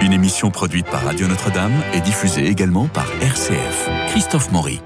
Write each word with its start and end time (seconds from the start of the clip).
Une 0.00 0.14
émission 0.14 0.50
produite 0.50 0.86
par 0.86 1.04
Radio 1.04 1.28
Notre-Dame 1.28 1.74
et 1.92 2.00
diffusée 2.00 2.46
également 2.46 2.86
par 2.88 3.06
RCF. 3.20 3.90
Christophe 4.08 4.50
Maury. 4.50 4.80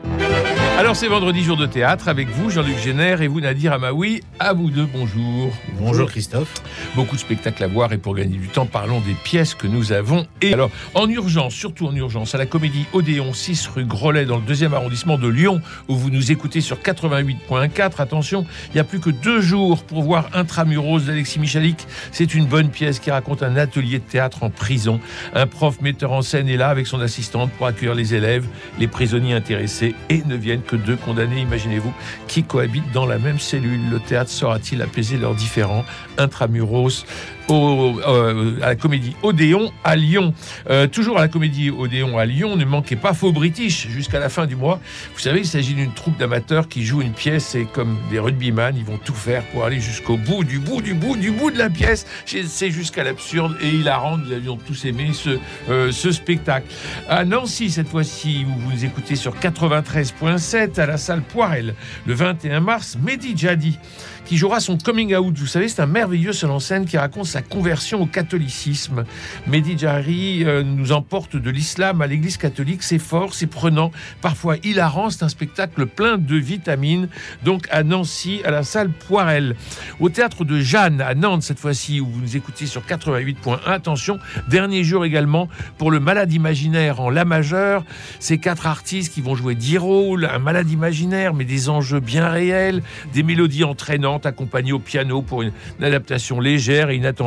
Alors 0.76 0.96
c'est 0.96 1.06
vendredi 1.06 1.44
jour 1.44 1.56
de 1.56 1.66
théâtre 1.66 2.08
avec 2.08 2.28
vous 2.28 2.50
Jean-Luc 2.50 2.78
Génère 2.78 3.22
et 3.22 3.28
vous 3.28 3.40
Nadir 3.40 3.72
Amaoui. 3.72 4.22
À 4.40 4.52
vous 4.54 4.70
deux, 4.70 4.86
bonjour. 4.92 5.52
Bonjour 5.78 6.08
Christophe. 6.08 6.52
Beaucoup 6.96 7.14
de 7.14 7.20
spectacles 7.20 7.62
à 7.62 7.68
voir 7.68 7.92
et 7.92 7.98
pour 7.98 8.16
gagner 8.16 8.38
du 8.38 8.48
temps, 8.48 8.66
parlons 8.66 8.98
des 8.98 9.14
pièces 9.14 9.54
que 9.54 9.68
nous 9.68 9.92
avons. 9.92 10.26
Et 10.42 10.52
alors, 10.52 10.70
en 10.94 11.08
urgence, 11.08 11.54
surtout 11.54 11.86
en 11.86 11.94
urgence, 11.94 12.34
à 12.34 12.38
la 12.38 12.46
comédie 12.46 12.86
Odéon 12.92 13.32
6 13.32 13.68
rue 13.68 13.84
Grolet 13.84 14.26
dans 14.26 14.38
le 14.38 14.42
deuxième 14.42 14.74
arrondissement 14.74 15.16
de 15.16 15.28
Lyon, 15.28 15.60
où 15.86 15.94
vous 15.94 16.10
nous 16.10 16.32
écoutez 16.32 16.60
sur 16.60 16.78
88.4. 16.78 18.00
Attention, 18.02 18.44
il 18.70 18.74
n'y 18.74 18.80
a 18.80 18.84
plus 18.84 18.98
que 18.98 19.10
deux 19.10 19.40
jours 19.40 19.84
pour 19.84 20.02
voir 20.02 20.28
Intramuros 20.34 21.06
d'Alexis 21.06 21.38
Michalik. 21.38 21.86
C'est 22.10 22.34
une 22.34 22.46
bonne 22.46 22.70
pièce 22.70 22.98
qui 22.98 23.12
raconte 23.12 23.44
un 23.44 23.54
atelier 23.54 24.00
de 24.00 24.04
théâtre 24.04 24.42
en 24.42 24.50
prison. 24.50 24.98
Un 25.34 25.46
prof 25.46 25.80
metteur 25.80 26.10
en 26.10 26.22
scène 26.22 26.48
est 26.48 26.56
là 26.56 26.68
avec 26.68 26.88
son 26.88 27.00
assistante 27.00 27.52
pour 27.52 27.68
accueillir 27.68 27.94
les 27.94 28.16
élèves, 28.16 28.46
les 28.80 28.88
prisonniers 28.88 29.34
intéressés 29.34 29.94
et 30.08 30.24
ne 30.26 30.34
viennent 30.34 30.63
que 30.66 30.76
deux 30.76 30.96
condamnés, 30.96 31.40
imaginez-vous, 31.40 31.92
qui 32.28 32.42
cohabitent 32.42 32.92
dans 32.92 33.06
la 33.06 33.18
même 33.18 33.38
cellule. 33.38 33.80
Le 33.90 34.00
théâtre 34.00 34.30
saura-t-il 34.30 34.82
apaiser 34.82 35.16
leurs 35.16 35.34
différends 35.34 35.84
intramuros? 36.18 37.04
Au, 37.48 38.00
euh, 38.06 38.56
à 38.62 38.68
la 38.68 38.76
comédie 38.76 39.14
Odéon 39.22 39.72
à 39.82 39.96
Lyon. 39.96 40.34
Euh, 40.70 40.86
toujours 40.86 41.18
à 41.18 41.20
la 41.20 41.28
comédie 41.28 41.70
Odéon 41.70 42.18
à 42.18 42.26
Lyon, 42.26 42.56
ne 42.56 42.64
manquez 42.64 42.96
pas 42.96 43.12
Faux 43.12 43.32
British 43.32 43.88
jusqu'à 43.88 44.18
la 44.18 44.28
fin 44.28 44.46
du 44.46 44.56
mois. 44.56 44.80
Vous 45.14 45.20
savez, 45.20 45.40
il 45.40 45.46
s'agit 45.46 45.74
d'une 45.74 45.92
troupe 45.92 46.16
d'amateurs 46.18 46.68
qui 46.68 46.84
joue 46.84 47.02
une 47.02 47.12
pièce 47.12 47.54
et 47.54 47.64
comme 47.64 47.98
des 48.10 48.18
rugbyman, 48.18 48.76
ils 48.76 48.84
vont 48.84 48.98
tout 48.98 49.14
faire 49.14 49.44
pour 49.52 49.64
aller 49.64 49.80
jusqu'au 49.80 50.16
bout, 50.16 50.44
du 50.44 50.58
bout, 50.58 50.80
du 50.80 50.94
bout, 50.94 51.16
du 51.16 51.30
bout 51.30 51.50
de 51.50 51.58
la 51.58 51.70
pièce. 51.70 52.06
C'est 52.24 52.70
jusqu'à 52.70 53.04
l'absurde 53.04 53.56
et 53.60 53.68
hilarant. 53.68 54.18
Nous 54.18 54.32
avions 54.32 54.56
tous 54.56 54.84
aimé 54.84 55.10
ce, 55.12 55.38
euh, 55.68 55.92
spectacle. 55.92 56.66
À 57.08 57.24
Nancy, 57.24 57.70
cette 57.70 57.88
fois-ci, 57.88 58.44
vous 58.44 58.70
vous 58.70 58.84
écoutez 58.84 59.16
sur 59.16 59.34
93.7 59.36 60.78
à 60.80 60.86
la 60.86 60.96
salle 60.96 61.22
Poirel 61.22 61.74
le 62.06 62.14
21 62.14 62.60
mars, 62.60 62.96
Mehdi 63.02 63.36
Jadi 63.36 63.78
qui 64.24 64.36
jouera 64.36 64.60
son 64.60 64.78
coming 64.78 65.14
out. 65.14 65.36
Vous 65.36 65.46
savez, 65.46 65.68
c'est 65.68 65.82
un 65.82 65.86
merveilleux 65.86 66.32
seul 66.32 66.50
en 66.50 66.60
scène 66.60 66.86
qui 66.86 66.96
raconte 66.96 67.26
sa 67.34 67.42
conversion 67.42 68.00
au 68.00 68.06
catholicisme. 68.06 69.02
Mehdi 69.48 69.76
Jari 69.76 70.44
euh, 70.44 70.62
nous 70.62 70.92
emporte 70.92 71.34
de 71.34 71.50
l'islam 71.50 72.00
à 72.00 72.06
l'église 72.06 72.36
catholique. 72.36 72.84
C'est 72.84 73.00
fort, 73.00 73.34
c'est 73.34 73.48
prenant, 73.48 73.90
parfois 74.20 74.54
hilarant. 74.62 75.10
C'est 75.10 75.24
un 75.24 75.28
spectacle 75.28 75.86
plein 75.86 76.16
de 76.16 76.36
vitamines. 76.36 77.08
Donc 77.44 77.66
à 77.72 77.82
Nancy, 77.82 78.40
à 78.44 78.52
la 78.52 78.62
salle 78.62 78.88
Poirel. 78.88 79.56
Au 79.98 80.10
théâtre 80.10 80.44
de 80.44 80.60
Jeanne, 80.60 81.00
à 81.00 81.16
Nantes, 81.16 81.42
cette 81.42 81.58
fois-ci, 81.58 82.00
où 82.00 82.06
vous 82.06 82.20
nous 82.20 82.36
écoutez 82.36 82.66
sur 82.66 82.82
88.1. 82.82 83.58
Attention, 83.66 84.20
dernier 84.48 84.84
jour 84.84 85.04
également 85.04 85.48
pour 85.76 85.90
le 85.90 85.98
malade 85.98 86.32
imaginaire 86.32 87.00
en 87.00 87.10
La 87.10 87.24
majeure. 87.24 87.82
Ces 88.20 88.38
quatre 88.38 88.68
artistes 88.68 89.12
qui 89.12 89.22
vont 89.22 89.34
jouer 89.34 89.56
dix 89.56 89.76
rôles, 89.76 90.26
un 90.32 90.38
malade 90.38 90.70
imaginaire, 90.70 91.34
mais 91.34 91.44
des 91.44 91.68
enjeux 91.68 91.98
bien 91.98 92.28
réels, 92.28 92.80
des 93.12 93.24
mélodies 93.24 93.64
entraînantes 93.64 94.24
accompagnées 94.24 94.72
au 94.72 94.78
piano 94.78 95.20
pour 95.20 95.42
une, 95.42 95.50
une 95.80 95.84
adaptation 95.84 96.38
légère 96.38 96.90
et 96.90 96.96
inattendue. 96.96 97.23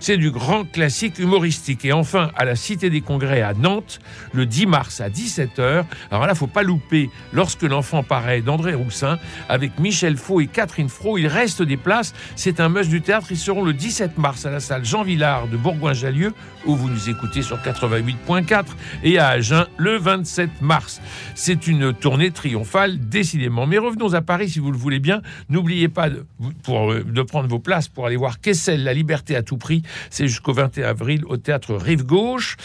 C'est 0.00 0.16
du 0.16 0.30
grand 0.30 0.64
classique 0.64 1.18
humoristique. 1.18 1.84
Et 1.84 1.92
enfin, 1.92 2.30
à 2.36 2.44
la 2.44 2.56
Cité 2.56 2.90
des 2.90 3.00
Congrès 3.00 3.42
à 3.42 3.54
Nantes, 3.54 4.00
le 4.32 4.46
10 4.46 4.66
mars 4.66 5.00
à 5.00 5.08
17h. 5.08 5.84
Alors 6.10 6.26
là, 6.26 6.34
faut 6.34 6.46
pas 6.46 6.62
louper 6.62 7.10
lorsque 7.32 7.62
l'enfant 7.62 8.02
paraît 8.02 8.40
d'André 8.40 8.74
Roussin 8.74 9.18
avec 9.48 9.78
Michel 9.78 10.16
Faux 10.16 10.40
et 10.40 10.46
Catherine 10.46 10.88
Fro. 10.88 11.18
Il 11.18 11.26
reste 11.26 11.62
des 11.62 11.76
places. 11.76 12.14
C'est 12.34 12.60
un 12.60 12.68
must 12.68 12.90
du 12.90 13.00
théâtre. 13.00 13.28
Ils 13.30 13.36
seront 13.36 13.64
le 13.64 13.72
17 13.72 14.18
mars 14.18 14.46
à 14.46 14.50
la 14.50 14.60
salle 14.60 14.84
Jean 14.84 15.02
Villard 15.02 15.48
de 15.48 15.56
Bourgoin-Jallieu, 15.56 16.32
où 16.66 16.76
vous 16.76 16.88
nous 16.88 17.08
écoutez 17.08 17.42
sur 17.42 17.58
88.4, 17.58 18.64
et 19.02 19.18
à 19.18 19.28
Agen 19.28 19.66
le 19.76 19.96
27 19.96 20.62
mars. 20.62 21.00
C'est 21.34 21.66
une 21.66 21.92
tournée 21.92 22.30
triomphale, 22.30 22.98
décidément. 22.98 23.66
Mais 23.66 23.78
revenons 23.78 24.14
à 24.14 24.22
Paris, 24.22 24.48
si 24.48 24.58
vous 24.58 24.70
le 24.70 24.78
voulez 24.78 24.98
bien. 24.98 25.22
N'oubliez 25.48 25.88
pas 25.88 26.10
de, 26.10 26.26
euh, 26.68 27.04
de 27.04 27.22
prendre 27.22 27.48
vos 27.48 27.58
places 27.58 27.88
pour 27.88 28.06
aller 28.06 28.16
voir 28.16 28.40
Kessel, 28.40 28.84
La 28.84 28.94
liberté 28.94 29.35
à 29.36 29.42
tout 29.42 29.56
prix. 29.56 29.82
C'est 30.10 30.28
jusqu'au 30.28 30.52
21 30.52 30.88
avril 30.88 31.24
au 31.26 31.36
théâtre 31.36 31.74
Rive 31.74 32.04
Gauche. 32.04 32.56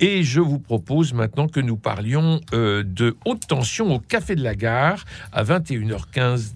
Et 0.00 0.22
je 0.22 0.40
vous 0.40 0.58
propose 0.58 1.12
maintenant 1.12 1.48
que 1.48 1.60
nous 1.60 1.76
parlions 1.76 2.40
euh, 2.52 2.82
de 2.84 3.16
haute 3.24 3.46
tension 3.46 3.94
au 3.94 3.98
Café 3.98 4.36
de 4.36 4.42
la 4.42 4.54
Gare 4.54 5.04
à 5.32 5.44
21h15 5.44 6.52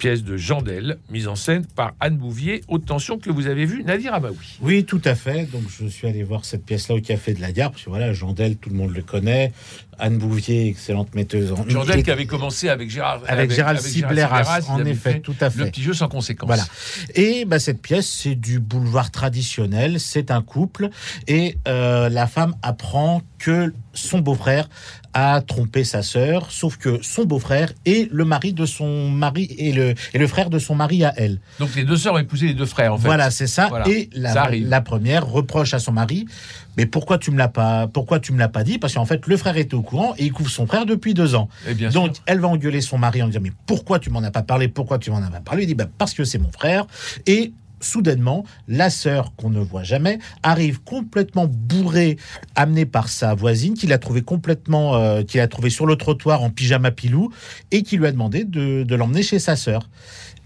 pièce 0.00 0.24
de 0.24 0.38
Jandel, 0.38 0.96
mise 1.10 1.28
en 1.28 1.36
scène 1.36 1.66
par 1.66 1.92
Anne 2.00 2.16
Bouvier, 2.16 2.62
haute 2.68 2.86
tension 2.86 3.18
que 3.18 3.28
vous 3.28 3.46
avez 3.48 3.66
vu 3.66 3.84
Nadir 3.84 4.14
Amaoui. 4.14 4.58
Oui, 4.62 4.84
tout 4.84 5.02
à 5.04 5.14
fait. 5.14 5.44
Donc 5.52 5.64
je 5.68 5.86
suis 5.86 6.08
allé 6.08 6.22
voir 6.22 6.46
cette 6.46 6.64
pièce-là 6.64 6.94
au 6.94 7.00
Café 7.02 7.34
de 7.34 7.40
la 7.42 7.52
Gare, 7.52 7.70
parce 7.70 7.84
que 7.84 7.90
voilà, 7.90 8.14
Jandel, 8.14 8.56
tout 8.56 8.70
le 8.70 8.76
monde 8.76 8.94
le 8.94 9.02
connaît. 9.02 9.52
Anne 9.98 10.16
Bouvier, 10.16 10.68
excellente 10.68 11.14
metteuse 11.14 11.52
en 11.52 11.68
Jandel 11.68 12.02
qui 12.02 12.10
avait 12.10 12.24
commencé 12.24 12.70
avec 12.70 12.88
Gérard 12.88 13.20
avec, 13.28 13.50
Gérald 13.50 13.78
Cibleras, 13.78 14.62
en 14.68 14.82
effet, 14.86 15.20
tout 15.20 15.34
à 15.38 15.50
fait. 15.50 15.58
Le 15.58 15.66
petit 15.66 15.82
jeu 15.82 15.92
sans 15.92 16.08
conséquence. 16.08 16.46
Voilà. 16.46 16.64
Et 17.14 17.44
bah, 17.44 17.58
cette 17.58 17.82
pièce, 17.82 18.08
c'est 18.08 18.34
du 18.34 18.58
boulevard 18.58 19.10
traditionnel. 19.10 20.00
C'est 20.00 20.30
un 20.30 20.40
couple 20.40 20.88
et 21.28 21.58
euh, 21.68 22.08
la 22.08 22.26
femme 22.26 22.54
apprend 22.62 23.20
que 23.38 23.74
son 23.92 24.20
beau-frère 24.20 24.68
a 25.14 25.40
trompé 25.40 25.84
sa 25.84 26.02
sœur, 26.02 26.50
sauf 26.50 26.76
que 26.76 26.98
son 27.02 27.24
beau-frère 27.24 27.72
est 27.84 28.10
le 28.12 28.24
mari 28.24 28.52
de 28.52 28.66
son 28.66 29.10
mari 29.10 29.48
et 29.58 29.72
le, 29.72 29.94
et 30.14 30.18
le 30.18 30.26
frère 30.26 30.50
de 30.50 30.58
son 30.58 30.74
mari 30.74 31.04
à 31.04 31.12
elle. 31.16 31.40
Donc 31.58 31.74
les 31.74 31.84
deux 31.84 31.96
sœurs 31.96 32.14
ont 32.14 32.18
épousé 32.18 32.48
les 32.48 32.54
deux 32.54 32.66
frères, 32.66 32.94
en 32.94 32.98
fait. 32.98 33.06
Voilà, 33.06 33.30
c'est 33.30 33.46
ça. 33.46 33.68
Voilà. 33.68 33.88
Et 33.88 34.08
la, 34.14 34.80
première 34.80 35.26
reproche 35.26 35.74
à 35.74 35.78
son 35.78 35.92
mari, 35.92 36.26
mais 36.76 36.86
pourquoi 36.86 37.18
tu 37.18 37.30
me 37.30 37.38
l'as 37.38 37.48
pas, 37.48 37.88
pourquoi 37.88 38.20
tu 38.20 38.32
me 38.32 38.38
l'as 38.38 38.48
pas 38.48 38.64
dit? 38.64 38.78
Parce 38.78 38.94
qu'en 38.94 39.04
fait, 39.04 39.26
le 39.26 39.36
frère 39.36 39.56
était 39.56 39.74
au 39.74 39.82
courant 39.82 40.14
et 40.16 40.26
il 40.26 40.32
couvre 40.32 40.50
son 40.50 40.66
frère 40.66 40.86
depuis 40.86 41.14
deux 41.14 41.34
ans. 41.34 41.48
Et 41.68 41.74
bien 41.74 41.90
Donc 41.90 42.16
sûr. 42.16 42.24
elle 42.26 42.40
va 42.40 42.48
engueuler 42.48 42.80
son 42.80 42.98
mari 42.98 43.22
en 43.22 43.26
disant 43.26 43.40
mais 43.42 43.52
pourquoi 43.66 43.98
tu 43.98 44.10
m'en 44.10 44.22
as 44.22 44.30
pas 44.30 44.42
parlé 44.42 44.68
Pourquoi 44.68 44.98
tu 44.98 45.10
m'en 45.10 45.18
as 45.18 45.30
pas 45.30 45.40
parlé? 45.40 45.64
Il 45.64 45.66
dit 45.66 45.74
bah, 45.74 45.86
parce 45.98 46.14
que 46.14 46.24
c'est 46.24 46.38
mon 46.38 46.52
frère 46.52 46.86
et 47.26 47.52
Soudainement, 47.80 48.44
la 48.68 48.90
sœur 48.90 49.34
qu'on 49.36 49.50
ne 49.50 49.60
voit 49.60 49.82
jamais 49.82 50.18
arrive 50.42 50.82
complètement 50.82 51.46
bourrée, 51.46 52.16
amenée 52.54 52.86
par 52.86 53.08
sa 53.08 53.34
voisine, 53.34 53.74
qui 53.74 53.86
l'a 53.86 53.98
trouvé 53.98 54.22
complètement, 54.22 54.96
euh, 54.96 55.22
qui 55.22 55.38
l'a 55.38 55.48
trouvé 55.48 55.70
sur 55.70 55.86
le 55.86 55.96
trottoir 55.96 56.42
en 56.42 56.50
pyjama 56.50 56.90
pilou, 56.90 57.32
et 57.70 57.82
qui 57.82 57.96
lui 57.96 58.06
a 58.06 58.12
demandé 58.12 58.44
de, 58.44 58.82
de 58.82 58.94
l'emmener 58.94 59.22
chez 59.22 59.38
sa 59.38 59.56
sœur. 59.56 59.88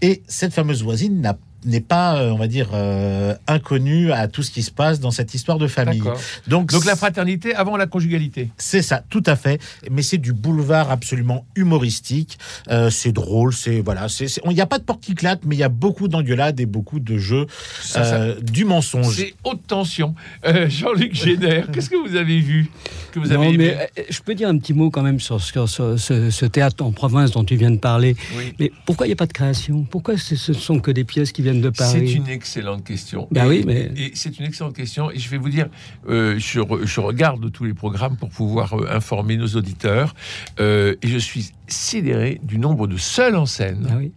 Et 0.01 0.23
cette 0.27 0.53
fameuse 0.53 0.83
voisine 0.83 1.21
n'a 1.21 1.37
n'est 1.65 1.81
pas, 1.81 2.17
euh, 2.17 2.29
on 2.31 2.37
va 2.37 2.47
dire, 2.47 2.69
euh, 2.73 3.33
inconnue 3.47 4.11
à 4.11 4.27
tout 4.27 4.43
ce 4.43 4.51
qui 4.51 4.63
se 4.63 4.71
passe 4.71 4.99
dans 4.99 5.11
cette 5.11 5.33
histoire 5.33 5.57
de 5.57 5.67
famille. 5.67 6.01
Donc, 6.47 6.71
Donc 6.71 6.85
la 6.85 6.95
fraternité 6.95 7.55
avant 7.55 7.77
la 7.77 7.87
conjugalité. 7.87 8.49
c'est 8.57 8.81
ça, 8.81 9.03
tout 9.09 9.23
à 9.25 9.35
fait. 9.35 9.59
Mais 9.91 10.01
c'est 10.01 10.17
du 10.17 10.33
boulevard 10.33 10.91
absolument 10.91 11.45
humoristique. 11.55 12.37
Euh, 12.69 12.89
c'est 12.89 13.11
drôle, 13.11 13.53
c'est 13.53 13.81
voilà. 13.81 14.07
c'est 14.09 14.27
Il 14.45 14.51
n'y 14.53 14.61
a 14.61 14.65
pas 14.65 14.79
de 14.79 14.83
porte 14.83 15.01
qui 15.01 15.15
claque, 15.15 15.39
mais 15.45 15.55
il 15.55 15.59
y 15.59 15.63
a 15.63 15.69
beaucoup 15.69 16.07
d'engueulades 16.07 16.59
et 16.59 16.65
beaucoup 16.65 16.99
de 16.99 17.17
jeux 17.17 17.45
Ça, 17.81 18.03
ça- 18.03 18.33
du 18.41 18.65
mensonge. 18.65 19.15
C'est 19.15 19.33
haute 19.43 19.65
tension. 19.67 20.15
Euh, 20.45 20.69
Jean-Luc 20.69 21.13
Génère, 21.25 21.69
qu'est-ce 21.71 21.89
que 21.89 21.95
vous 22.09 22.15
avez 22.15 22.39
vu 22.39 22.69
que 23.11 23.19
vous 23.19 23.31
avez 23.31 23.45
Non, 23.45 23.53
aimé 23.53 23.75
mais 23.95 24.03
je 24.09 24.19
peux 24.21 24.35
dire 24.35 24.49
un 24.49 24.57
petit 24.57 24.73
mot 24.73 24.89
quand 24.89 25.01
même 25.03 25.19
sur, 25.19 25.39
ce- 25.41 25.65
sur 25.67 25.99
ce, 25.99 26.29
ce 26.29 26.45
théâtre 26.45 26.83
en 26.83 26.91
province 26.91 27.31
dont 27.31 27.43
tu 27.43 27.55
viens 27.55 27.71
de 27.71 27.77
parler. 27.77 28.15
Oui. 28.37 28.53
Mais 28.59 28.71
pourquoi 28.85 29.05
il 29.05 29.09
n'y 29.09 29.13
a 29.13 29.17
pas 29.17 29.25
de 29.27 29.33
création? 29.33 29.83
Pourquoi 29.89 30.17
ce 30.17 30.35
ce 30.35 30.53
sont 30.53 30.79
que 30.79 30.91
des 30.91 31.03
pièces 31.03 31.31
qui 31.31 31.41
viennent 31.41 31.54
de 31.61 31.71
C'est 31.73 31.83
Paris 31.83 32.13
une 32.13 32.27
excellente 32.27 32.83
question. 32.83 33.27
Ben 33.31 33.45
Et- 33.45 33.47
oui, 33.49 33.63
mais- 33.65 33.91
et 33.97 34.11
c'est 34.15 34.37
une 34.39 34.45
excellente 34.45 34.75
question. 34.75 35.11
Et 35.11 35.19
je 35.19 35.29
vais 35.29 35.37
vous 35.37 35.49
dire, 35.49 35.67
euh, 36.09 36.35
je, 36.37 36.59
re- 36.59 36.85
je 36.85 36.99
regarde 36.99 37.51
tous 37.51 37.63
les 37.65 37.73
programmes 37.73 38.17
pour 38.17 38.29
pouvoir 38.29 38.73
euh, 38.73 38.87
informer 38.95 39.37
nos 39.37 39.47
auditeurs. 39.47 40.15
Euh, 40.59 40.95
et 41.01 41.07
je 41.07 41.17
suis 41.17 41.51
sidéré 41.67 42.39
du 42.43 42.57
nombre 42.59 42.87
de 42.87 42.97
seuls 42.97 43.35
en 43.35 43.45
scène 43.45 43.87
Ah 43.89 43.95
oui. 43.97 44.11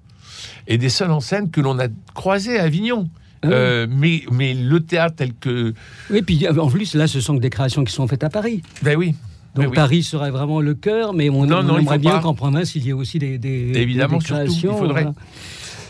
et 0.66 0.78
des 0.78 0.88
seuls 0.88 1.10
en 1.10 1.21
scène 1.21 1.50
que 1.50 1.60
l'on 1.60 1.78
a 1.78 1.88
croisés 2.15 2.58
à 2.58 2.64
Avignon. 2.64 3.08
Ah 3.43 3.46
oui. 3.46 3.52
Euh, 3.55 3.87
mais, 3.88 4.23
mais 4.32 4.52
le 4.55 4.81
théâtre 4.81 5.14
tel 5.17 5.32
que. 5.35 5.73
Oui, 6.11 6.23
puis 6.23 6.46
en 6.49 6.69
plus, 6.69 6.94
là, 6.94 7.06
ce 7.06 7.20
sont 7.20 7.37
que 7.37 7.40
des 7.43 7.50
créations 7.50 7.85
qui 7.85 7.93
sont 7.93 8.08
faites 8.08 8.25
à 8.25 8.31
Paris. 8.31 8.62
Ben 8.82 8.96
oui. 8.96 9.14
Donc 9.55 9.64
Ben 9.64 9.70
oui. 9.70 9.75
Paris 9.76 10.02
serait 10.02 10.31
vraiment 10.31 10.61
le 10.61 10.75
cœur, 10.75 11.14
mais 11.14 11.31
on, 11.31 11.46
Non, 11.46 11.58
on 11.58 11.62
non, 11.62 11.79
aimerait 11.79 11.99
bien 11.99 12.19
qu'en 12.20 12.35
province, 12.35 12.75
il 12.75 12.85
y 12.85 12.90
ait 12.90 12.93
aussi 12.93 13.19
des, 13.19 13.38
des, 13.38 13.73
Évidemment, 13.76 14.19
des 14.19 14.25
surtout, 14.26 14.43
il 14.43 14.46
créations. 14.49 14.76
faudrait. 14.76 15.02
voilà. 15.05 15.14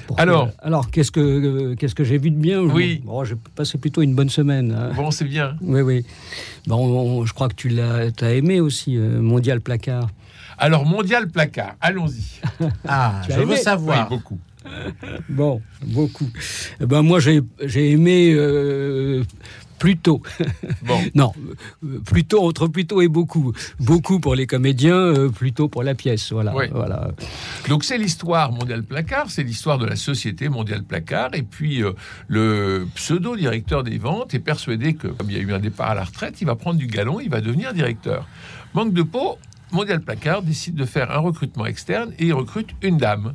Pour 0.08 0.16
que- 0.16 0.22
Alors. 0.22 0.48
alors 0.62 0.90
qu'est-ce 0.90 1.12
que 1.12 1.20
euh, 1.20 1.74
qu'est-ce 1.76 1.94
que 1.94 2.02
j'ai 2.02 2.16
vu 2.18 2.30
de 2.30 2.36
bien 2.36 2.60
Oui. 2.62 3.02
Bon, 3.04 3.22
j'ai 3.24 3.36
passé 3.54 3.76
plutôt 3.78 4.00
une 4.02 4.14
bonne 4.14 4.30
semaine. 4.30 4.72
hein. 4.72 4.90
Bon, 4.96 5.10
c'est 5.10 5.26
bien. 5.26 5.54
Oui, 5.60 5.82
oui. 5.82 6.04
Bon, 6.66 6.76
on- 6.78 7.26
je 7.26 7.32
crois 7.34 7.48
que 7.48 7.54
tu 7.54 7.68
l'as 7.68 8.06
as 8.22 8.30
aimé 8.32 8.58
aussi, 8.60 8.96
euh, 8.96 9.20
Mondial 9.20 9.60
Placard. 9.60 10.08
Alors, 10.60 10.84
mondial 10.86 11.28
placard, 11.28 11.76
allons-y. 11.80 12.40
Ah, 12.88 13.20
je 13.28 13.34
veux 13.40 13.46
Oui, 13.54 13.58
savoir. 13.58 14.08
beaucoup. 14.08 14.38
Bon, 15.28 15.60
beaucoup. 15.86 16.28
Eh 16.80 16.86
Ben 16.86 17.02
moi, 17.02 17.20
j'ai 17.20 17.42
j'ai 17.64 17.90
aimé 17.92 18.32
euh, 18.34 19.22
plutôt. 19.78 20.22
Bon. 20.82 20.98
non, 21.14 21.32
euh, 21.84 22.00
plutôt 22.00 22.46
entre 22.46 22.66
plutôt 22.68 23.00
et 23.00 23.08
beaucoup. 23.08 23.52
Beaucoup 23.80 24.20
pour 24.20 24.34
les 24.34 24.46
comédiens, 24.46 24.96
euh, 24.96 25.28
plutôt 25.28 25.68
pour 25.68 25.82
la 25.82 25.94
pièce. 25.94 26.32
Voilà. 26.32 26.54
Oui. 26.54 26.66
voilà. 26.72 27.10
Donc 27.68 27.84
c'est 27.84 27.98
l'histoire 27.98 28.52
Mondial 28.52 28.82
Placard, 28.82 29.30
c'est 29.30 29.42
l'histoire 29.42 29.78
de 29.78 29.86
la 29.86 29.96
société 29.96 30.48
Mondial 30.48 30.82
Placard. 30.82 31.30
Et 31.34 31.42
puis 31.42 31.82
euh, 31.82 31.92
le 32.26 32.86
pseudo-directeur 32.94 33.84
des 33.84 33.98
ventes 33.98 34.34
est 34.34 34.40
persuadé 34.40 34.94
que, 34.94 35.08
comme 35.08 35.30
il 35.30 35.36
y 35.36 35.40
a 35.40 35.42
eu 35.42 35.52
un 35.52 35.60
départ 35.60 35.90
à 35.90 35.94
la 35.94 36.04
retraite, 36.04 36.40
il 36.40 36.46
va 36.46 36.56
prendre 36.56 36.78
du 36.78 36.86
galon, 36.86 37.20
il 37.20 37.30
va 37.30 37.40
devenir 37.40 37.72
directeur. 37.72 38.26
Manque 38.74 38.92
de 38.92 39.02
peau, 39.02 39.38
Mondial 39.72 40.00
Placard 40.00 40.42
décide 40.42 40.74
de 40.74 40.84
faire 40.84 41.10
un 41.10 41.18
recrutement 41.18 41.66
externe 41.66 42.12
et 42.18 42.26
il 42.26 42.32
recrute 42.32 42.70
une 42.82 42.96
dame. 42.96 43.34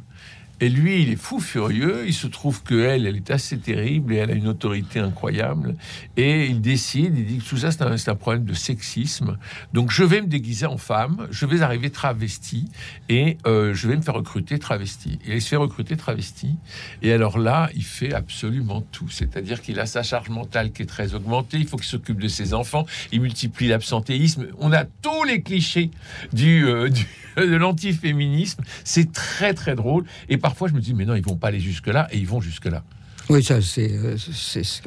Et 0.60 0.70
lui, 0.70 1.02
il 1.02 1.10
est 1.10 1.18
fou 1.18 1.40
furieux. 1.40 2.04
Il 2.06 2.14
se 2.14 2.28
trouve 2.28 2.64
que 2.64 2.76
elle, 2.76 3.06
elle 3.08 3.18
est 3.18 3.32
assez 3.32 3.58
terrible 3.58 4.14
et 4.14 4.18
elle 4.18 4.32
a 4.32 4.34
une 4.34 4.48
autorité 4.48 5.00
incroyable. 5.00 5.76
Et 6.16 6.46
il 6.46 6.62
décide, 6.62 7.18
il 7.18 7.26
dit 7.26 7.38
que 7.40 7.44
tout 7.44 7.58
ça, 7.58 7.72
c'est 7.72 8.10
un, 8.10 8.16
problème 8.16 8.46
de 8.46 8.54
sexisme. 8.54 9.38
Donc, 9.74 9.92
je 9.92 10.04
vais 10.04 10.22
me 10.22 10.28
déguiser 10.28 10.66
en 10.66 10.78
femme, 10.78 11.28
je 11.32 11.46
vais 11.46 11.62
arriver 11.62 11.90
travesti 11.90 12.70
et 13.10 13.38
euh, 13.46 13.74
je 13.74 13.88
vais 13.88 13.98
me 13.98 14.02
faire 14.02 14.14
recruter 14.14 14.60
travesti. 14.60 15.20
Et 15.26 15.36
il 15.36 15.42
se 15.42 15.50
fait 15.50 15.56
recruter 15.56 15.98
travesti. 15.98 16.56
Et 17.02 17.12
alors 17.12 17.40
là, 17.40 17.70
il 17.76 17.84
fait 17.84 18.14
absolument 18.14 18.82
tout. 18.92 19.10
C'est-à-dire 19.10 19.62
qu'il 19.62 19.80
a 19.80 19.86
sa 19.86 20.04
charge 20.04 20.30
mentale 20.30 20.72
qui 20.72 20.84
est 20.84 20.88
très 20.88 21.14
augmentée. 21.14 21.58
Il 21.58 21.68
faut 21.68 21.78
qu'il 21.78 21.88
s'occupe 21.88 22.22
de 22.22 22.28
ses 22.28 22.54
enfants. 22.54 22.86
Il 23.12 23.22
multiplie 23.22 23.68
l'absentéisme. 23.68 24.48
On 24.60 24.72
a 24.72 24.86
tous 24.86 25.24
les 25.24 25.42
clichés 25.42 25.92
du, 26.32 26.66
euh, 26.68 26.90
du- 26.90 27.08
de 27.38 27.56
l'antiféminisme. 27.56 28.64
C'est 28.84 29.12
très, 29.12 29.54
très 29.54 29.76
drôle. 29.76 30.06
Et 30.30 30.38
parfois, 30.44 30.68
je 30.68 30.74
me 30.74 30.82
dis, 30.82 30.94
mais 30.94 31.06
non, 31.06 31.16
ils 31.16 31.24
vont 31.24 31.38
pas 31.38 31.48
aller 31.48 31.60
jusque-là. 31.62 32.08
Et 32.12 32.18
ils 32.20 32.28
vont 32.28 32.42
jusque-là. 32.42 32.84
Oui, 33.30 33.42
ça, 33.42 33.62
c'est. 33.62 33.90
euh, 33.94 34.18
c'est- 34.18 34.64
c'est- 34.66 34.84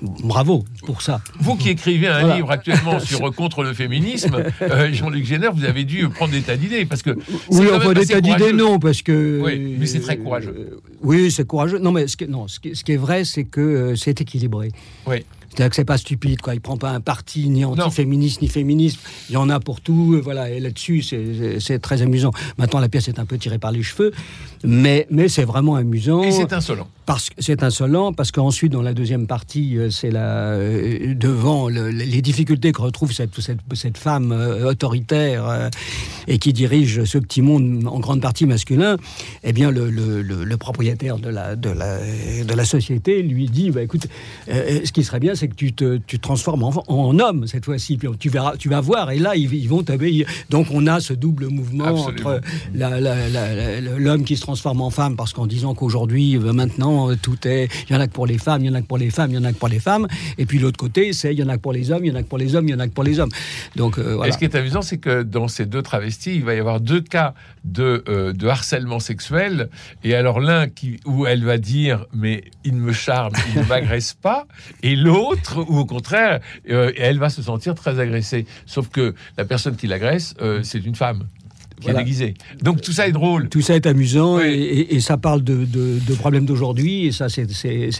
Bravo 0.00 0.64
pour 0.86 1.02
ça. 1.02 1.20
Vous 1.40 1.56
qui 1.56 1.68
écrivez 1.68 2.08
un 2.08 2.20
Voilà. 2.20 2.36
livre 2.36 2.50
actuellement 2.50 2.98
sur 3.10 3.26
euh, 3.28 3.30
contre 3.30 3.62
le 3.62 3.74
féminisme, 3.74 4.42
euh, 4.62 4.92
Jean-Luc 4.92 5.26
Génère, 5.26 5.52
vous 5.52 5.64
avez 5.64 5.84
dû 5.84 6.08
prendre 6.08 6.32
des 6.32 6.40
tas 6.40 6.56
d'idées 6.56 6.86
parce 6.86 7.02
que 7.02 7.10
Oui, 7.50 7.66
enfin, 7.74 7.92
des 7.92 8.06
tas 8.06 8.20
d'idées, 8.22 8.52
non, 8.54 8.78
parce 8.78 9.02
que. 9.02 9.40
Oui, 9.44 9.76
mais 9.78 9.86
c'est 9.86 10.00
très 10.00 10.16
courageux. 10.16 10.54
Euh, 10.56 10.80
oui, 11.02 11.30
c'est 11.30 11.46
courageux. 11.46 11.78
Non, 11.78 11.92
mais 11.92 12.06
ce 12.06 12.16
qui, 12.16 12.26
non, 12.26 12.48
ce 12.48 12.58
qui, 12.58 12.74
ce 12.74 12.84
qui 12.84 12.92
est 12.92 12.96
vrai, 12.96 13.24
c'est 13.24 13.44
que 13.44 13.60
euh, 13.60 13.96
c'est 13.96 14.18
équilibré. 14.20 14.70
Oui. 15.06 15.24
C'est-à-dire 15.54 15.68
que 15.70 15.76
c'est 15.76 15.84
pas 15.84 15.98
stupide, 15.98 16.40
quoi. 16.40 16.54
Il 16.54 16.60
prend 16.62 16.78
pas 16.78 16.90
un 16.90 17.00
parti 17.00 17.48
ni 17.50 17.62
anti-féministe 17.84 18.40
ni 18.40 18.48
féministe. 18.48 18.98
Il 19.28 19.34
y 19.34 19.36
en 19.36 19.50
a 19.50 19.60
pour 19.60 19.82
tout, 19.82 20.14
euh, 20.14 20.20
voilà. 20.22 20.48
Et 20.50 20.60
là-dessus, 20.60 21.02
c'est- 21.02 21.78
très 21.78 22.00
amusant. 22.00 22.30
Maintenant, 22.56 22.80
la 22.80 22.88
pièce 22.88 23.08
est 23.08 23.18
un 23.18 23.26
peu 23.26 23.36
tirée 23.36 23.58
par 23.58 23.70
les 23.72 23.82
cheveux, 23.82 24.12
mais 24.64 25.06
mais 25.10 25.28
c'est 25.28 25.44
vraiment 25.44 25.74
amusant. 25.74 26.22
Et 26.22 26.32
c'est 26.32 26.52
insolent. 26.54 26.88
Parce 27.04 27.30
que 27.30 27.34
c'est 27.40 27.64
insolent, 27.64 28.12
parce 28.12 28.30
qu'ensuite, 28.30 28.70
dans 28.72 28.80
la 28.82 28.94
deuxième 28.94 29.26
partie, 29.26 29.76
euh, 29.76 29.90
c'est 29.90 30.10
la 30.12 30.50
euh, 30.52 31.14
devant 31.14 31.68
le- 31.68 31.90
les 31.90 32.22
difficultés 32.22 32.70
que 32.70 32.80
retrouve 32.80 33.12
cette, 33.12 33.38
cette, 33.40 33.58
cette 33.74 33.98
femme 33.98 34.30
euh, 34.30 34.70
autoritaire 34.70 35.48
euh, 35.48 35.68
et 36.28 36.38
qui 36.38 36.52
dirige 36.52 37.02
ce 37.04 37.18
petit 37.18 37.42
monde 37.42 37.86
en 37.88 37.98
grande 37.98 38.20
partie 38.20 38.46
masculin. 38.46 38.96
Eh 39.42 39.52
bien, 39.52 39.72
le, 39.72 39.90
le- 39.90 40.56
propriétaire 40.56 41.18
de 41.18 41.28
la, 41.28 41.56
de, 41.56 41.70
la, 41.70 41.98
de 42.44 42.54
la 42.54 42.64
société 42.64 43.20
lui 43.22 43.46
dit 43.46 43.70
bah, 43.70 43.82
écoute, 43.82 44.06
euh, 44.48 44.80
ce 44.84 44.92
qui 44.92 45.02
serait 45.02 45.18
bien, 45.18 45.34
c'est 45.34 45.48
que 45.48 45.56
tu 45.56 45.72
te, 45.72 45.96
tu 46.06 46.18
te 46.18 46.22
transformes 46.22 46.62
en, 46.62 46.72
en 46.86 47.18
homme 47.18 47.48
cette 47.48 47.64
fois-ci. 47.64 47.96
Puis 47.96 48.08
tu 48.20 48.28
verras, 48.28 48.56
tu 48.56 48.68
vas 48.68 48.80
voir, 48.80 49.10
et 49.10 49.18
là, 49.18 49.34
ils, 49.34 49.52
ils 49.52 49.68
vont 49.68 49.82
t'obéir. 49.82 50.28
Donc, 50.50 50.68
on 50.70 50.86
a 50.86 51.00
ce 51.00 51.14
double 51.14 51.48
mouvement 51.48 51.86
Absolument. 51.86 52.30
entre 52.30 52.40
la- 52.74 53.80
l'homme 53.98 54.22
qui 54.24 54.36
se 54.36 54.42
transforme 54.42 54.80
en 54.82 54.90
femme 54.90 55.16
parce 55.16 55.32
qu'en 55.32 55.46
disant 55.48 55.74
qu'aujourd'hui, 55.74 56.38
maintenant, 56.38 57.01
euh, 57.10 57.16
tout 57.20 57.46
est. 57.46 57.68
Il 57.88 57.92
y 57.92 57.96
en 57.96 58.00
a 58.00 58.06
que 58.06 58.12
pour 58.12 58.26
les 58.26 58.38
femmes, 58.38 58.62
il 58.62 58.68
y 58.68 58.70
en 58.70 58.74
a 58.74 58.82
que 58.82 58.86
pour 58.86 58.98
les 58.98 59.10
femmes, 59.10 59.30
il 59.30 59.34
y 59.34 59.38
en 59.38 59.44
a 59.44 59.52
que 59.52 59.58
pour 59.58 59.68
les 59.68 59.80
femmes. 59.80 60.06
Et 60.38 60.46
puis 60.46 60.58
l'autre 60.58 60.78
côté, 60.78 61.12
c'est 61.12 61.32
il 61.32 61.40
y 61.40 61.42
en 61.42 61.48
a 61.48 61.56
que 61.56 61.62
pour 61.62 61.72
les 61.72 61.90
hommes, 61.90 62.04
il 62.04 62.08
y 62.08 62.12
en 62.12 62.16
a 62.16 62.22
que 62.22 62.28
pour 62.28 62.38
les 62.38 62.54
hommes, 62.54 62.68
il 62.68 62.72
y 62.72 62.74
en 62.74 62.80
a 62.80 62.86
que 62.86 62.92
pour 62.92 63.04
les 63.04 63.20
hommes. 63.20 63.30
Donc 63.76 63.98
euh, 63.98 64.22
Et 64.24 64.32
ce 64.32 64.38
qui 64.38 64.44
est 64.44 64.54
amusant, 64.54 64.82
c'est 64.82 64.98
que 64.98 65.22
dans 65.22 65.48
ces 65.48 65.66
deux 65.66 65.82
travestis, 65.82 66.34
il 66.34 66.44
va 66.44 66.54
y 66.54 66.58
avoir 66.58 66.80
deux 66.80 67.00
cas 67.00 67.34
de, 67.64 68.04
euh, 68.08 68.32
de 68.32 68.46
harcèlement 68.46 69.00
sexuel. 69.00 69.68
Et 70.04 70.14
alors 70.14 70.40
l'un 70.40 70.68
qui 70.68 71.00
où 71.06 71.26
elle 71.26 71.44
va 71.44 71.58
dire 71.58 72.06
mais 72.12 72.44
il 72.64 72.74
me 72.74 72.92
charme, 72.92 73.32
il 73.54 73.62
ne 73.62 73.66
m'agresse 73.66 74.14
pas, 74.14 74.46
et 74.82 74.96
l'autre 74.96 75.64
où 75.68 75.78
au 75.78 75.84
contraire 75.84 76.40
elle 76.66 77.18
va 77.18 77.30
se 77.30 77.42
sentir 77.42 77.74
très 77.74 77.98
agressée. 77.98 78.46
Sauf 78.66 78.88
que 78.88 79.14
la 79.36 79.44
personne 79.44 79.76
qui 79.76 79.86
l'agresse, 79.86 80.34
c'est 80.62 80.84
une 80.84 80.94
femme 80.94 81.26
qui 81.82 81.90
Voilà. 81.90 82.00
est 82.00 82.04
déguisée. 82.04 82.34
Donc 82.62 82.80
tout 82.80 82.92
ça 82.92 83.06
est 83.08 83.12
drôle. 83.12 83.48
Tout 83.48 83.60
ça 83.60 83.74
est 83.74 83.86
amusant 83.86 84.36
Oui. 84.36 84.44
et, 84.44 84.78
et- 84.80 84.94
et 84.96 85.00
ça 85.00 85.16
parle 85.16 85.42
de, 85.42 85.64
de- 85.64 85.98
de 86.06 86.14
problèmes 86.14 86.44
d'aujourd'hui 86.46 87.06
et 87.06 87.12
ça 87.12 87.28
c'est- 87.28 87.46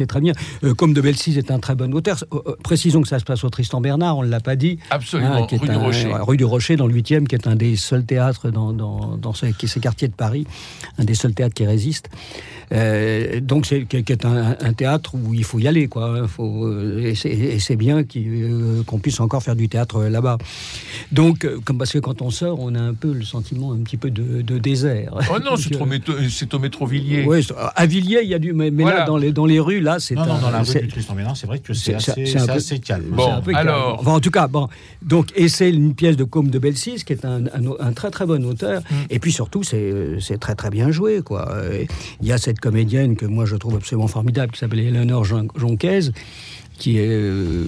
très 0.06 0.20
bien. 0.20 0.32
Euh, 0.64 0.74
comme 0.74 0.92
de 0.94 1.00
Belsis 1.00 1.36
est 1.38 1.50
un 1.50 1.58
très 1.58 1.74
bon 1.74 1.92
auteur, 1.94 2.22
euh, 2.32 2.38
euh, 2.46 2.56
précisons 2.62 3.02
que 3.02 3.08
ça 3.08 3.18
se 3.18 3.24
passe 3.24 3.44
au 3.44 3.50
Tristan 3.50 3.80
Bernard, 3.80 4.18
on 4.18 4.22
ne 4.22 4.28
l'a 4.28 4.40
pas 4.40 4.56
dit. 4.56 4.78
Absolument, 4.90 5.42
Hein, 5.44 5.46
qui 5.46 5.54
est 5.54 5.58
rue 5.58 5.68
du 5.68 5.74
un- 5.74 5.78
Rocher. 5.78 6.08
ouais, 6.08 6.20
rue 6.20 6.36
du 6.36 6.44
Rocher, 6.44 6.76
dans 6.76 6.86
le 6.86 6.94
8e, 6.94 7.26
qui 7.28 7.34
est 7.34 7.46
un 7.46 7.56
des 7.56 7.76
seuls 7.76 8.04
théâtres 8.04 8.50
dans, 8.50 8.72
dans, 8.72 9.16
dans 9.16 9.32
ces, 9.34 9.52
qui- 9.52 9.68
ces 9.68 9.80
quartiers 9.80 10.08
de 10.08 10.14
Paris, 10.14 10.46
un 10.98 11.04
des 11.04 11.14
seuls 11.14 11.34
théâtres 11.34 11.54
qui 11.54 11.66
résiste. 11.66 12.08
Euh, 12.72 13.40
donc, 13.40 13.66
c'est 13.66 13.84
qui 13.84 13.96
est 13.96 14.24
un, 14.24 14.56
un 14.58 14.72
théâtre 14.72 15.14
où 15.14 15.34
il 15.34 15.44
faut 15.44 15.58
y 15.58 15.68
aller, 15.68 15.88
quoi. 15.88 16.26
faut, 16.28 16.70
et 16.98 17.14
c'est- 17.14 17.76
bien 17.76 18.02
qu'on 18.86 18.98
puisse 18.98 19.18
encore 19.20 19.42
faire 19.42 19.56
du 19.56 19.68
théâtre 19.68 20.04
là-bas. 20.04 20.38
Donc, 21.10 21.46
comme 21.64 21.78
parce 21.78 21.92
que 21.92 21.98
quand 21.98 22.20
on 22.22 22.30
sort, 22.30 22.58
on 22.60 22.74
a 22.74 22.80
un 22.80 22.94
peu 22.94 23.12
le 23.12 23.22
sentiment 23.24 23.71
un 23.72 23.82
petit 23.82 23.96
peu 23.96 24.10
de, 24.10 24.42
de 24.42 24.58
désert. 24.58 25.14
Oh 25.30 25.38
non, 25.44 25.56
c'est 25.56 25.74
euh, 25.80 25.84
métro- 25.84 26.12
c'est 26.30 26.52
au 26.54 26.58
métro 26.58 26.86
Villiers. 26.86 27.24
ouais, 27.24 27.42
c'est- 27.42 27.54
à 27.56 27.86
Villiers, 27.86 28.20
il 28.22 28.28
y 28.28 28.34
a 28.34 28.38
du. 28.38 28.52
Mais, 28.52 28.70
mais 28.70 28.82
Voilà. 28.82 29.00
là, 29.00 29.04
dans 29.06 29.16
les, 29.16 29.32
dans 29.32 29.46
les 29.46 29.58
rues, 29.60 29.80
là, 29.80 29.98
c'est 29.98 30.14
Non, 30.14 30.26
non, 30.26 30.34
un- 30.34 30.40
dans 30.40 30.50
la 30.50 30.62
rue 30.62 30.80
du 30.80 30.88
Tristan 30.88 31.14
c'est 31.34 31.46
vrai 31.46 31.58
que 31.58 31.72
c'est 31.74 31.94
assez, 31.94 32.36
un 32.36 32.46
peu- 32.46 32.52
assez 32.52 32.78
calme. 32.78 33.04
Bon, 33.10 33.40
peu 33.44 33.52
calme. 33.52 33.68
alors- 33.68 33.98
Enfin, 34.00 34.12
en 34.12 34.20
tout 34.20 34.30
cas, 34.30 34.46
bon. 34.48 34.68
Donc, 35.02 35.30
et 35.34 35.48
c'est 35.48 35.70
une 35.70 35.94
pièce 35.94 36.16
de 36.16 36.24
Côme 36.24 36.48
de 36.50 36.58
Belsis, 36.58 37.04
qui 37.04 37.12
est 37.12 37.24
un, 37.24 37.46
un- 37.46 37.76
un 37.80 37.92
très 37.92 38.10
très 38.10 38.26
bon 38.26 38.44
auteur. 38.44 38.80
Mm. 38.82 38.94
Et 39.10 39.18
puis 39.18 39.32
surtout, 39.32 39.62
c'est 39.62 39.92
c'est 40.20 40.38
très 40.38 40.54
très 40.54 40.70
bien 40.70 40.90
joué, 40.90 41.22
quoi. 41.22 41.56
Il 42.20 42.26
y 42.28 42.32
a 42.32 42.38
cette 42.38 42.60
comédienne 42.60 43.16
que 43.16 43.26
moi 43.26 43.44
je 43.46 43.56
trouve 43.56 43.76
absolument 43.76 44.08
formidable, 44.08 44.52
qui 44.52 44.58
s'appelle 44.58 44.80
Eleanor 44.80 45.24
Jon- 45.24 45.48
Jonquez. 45.56 46.00
Qui 46.82 46.98
est, 46.98 47.06
euh, 47.06 47.64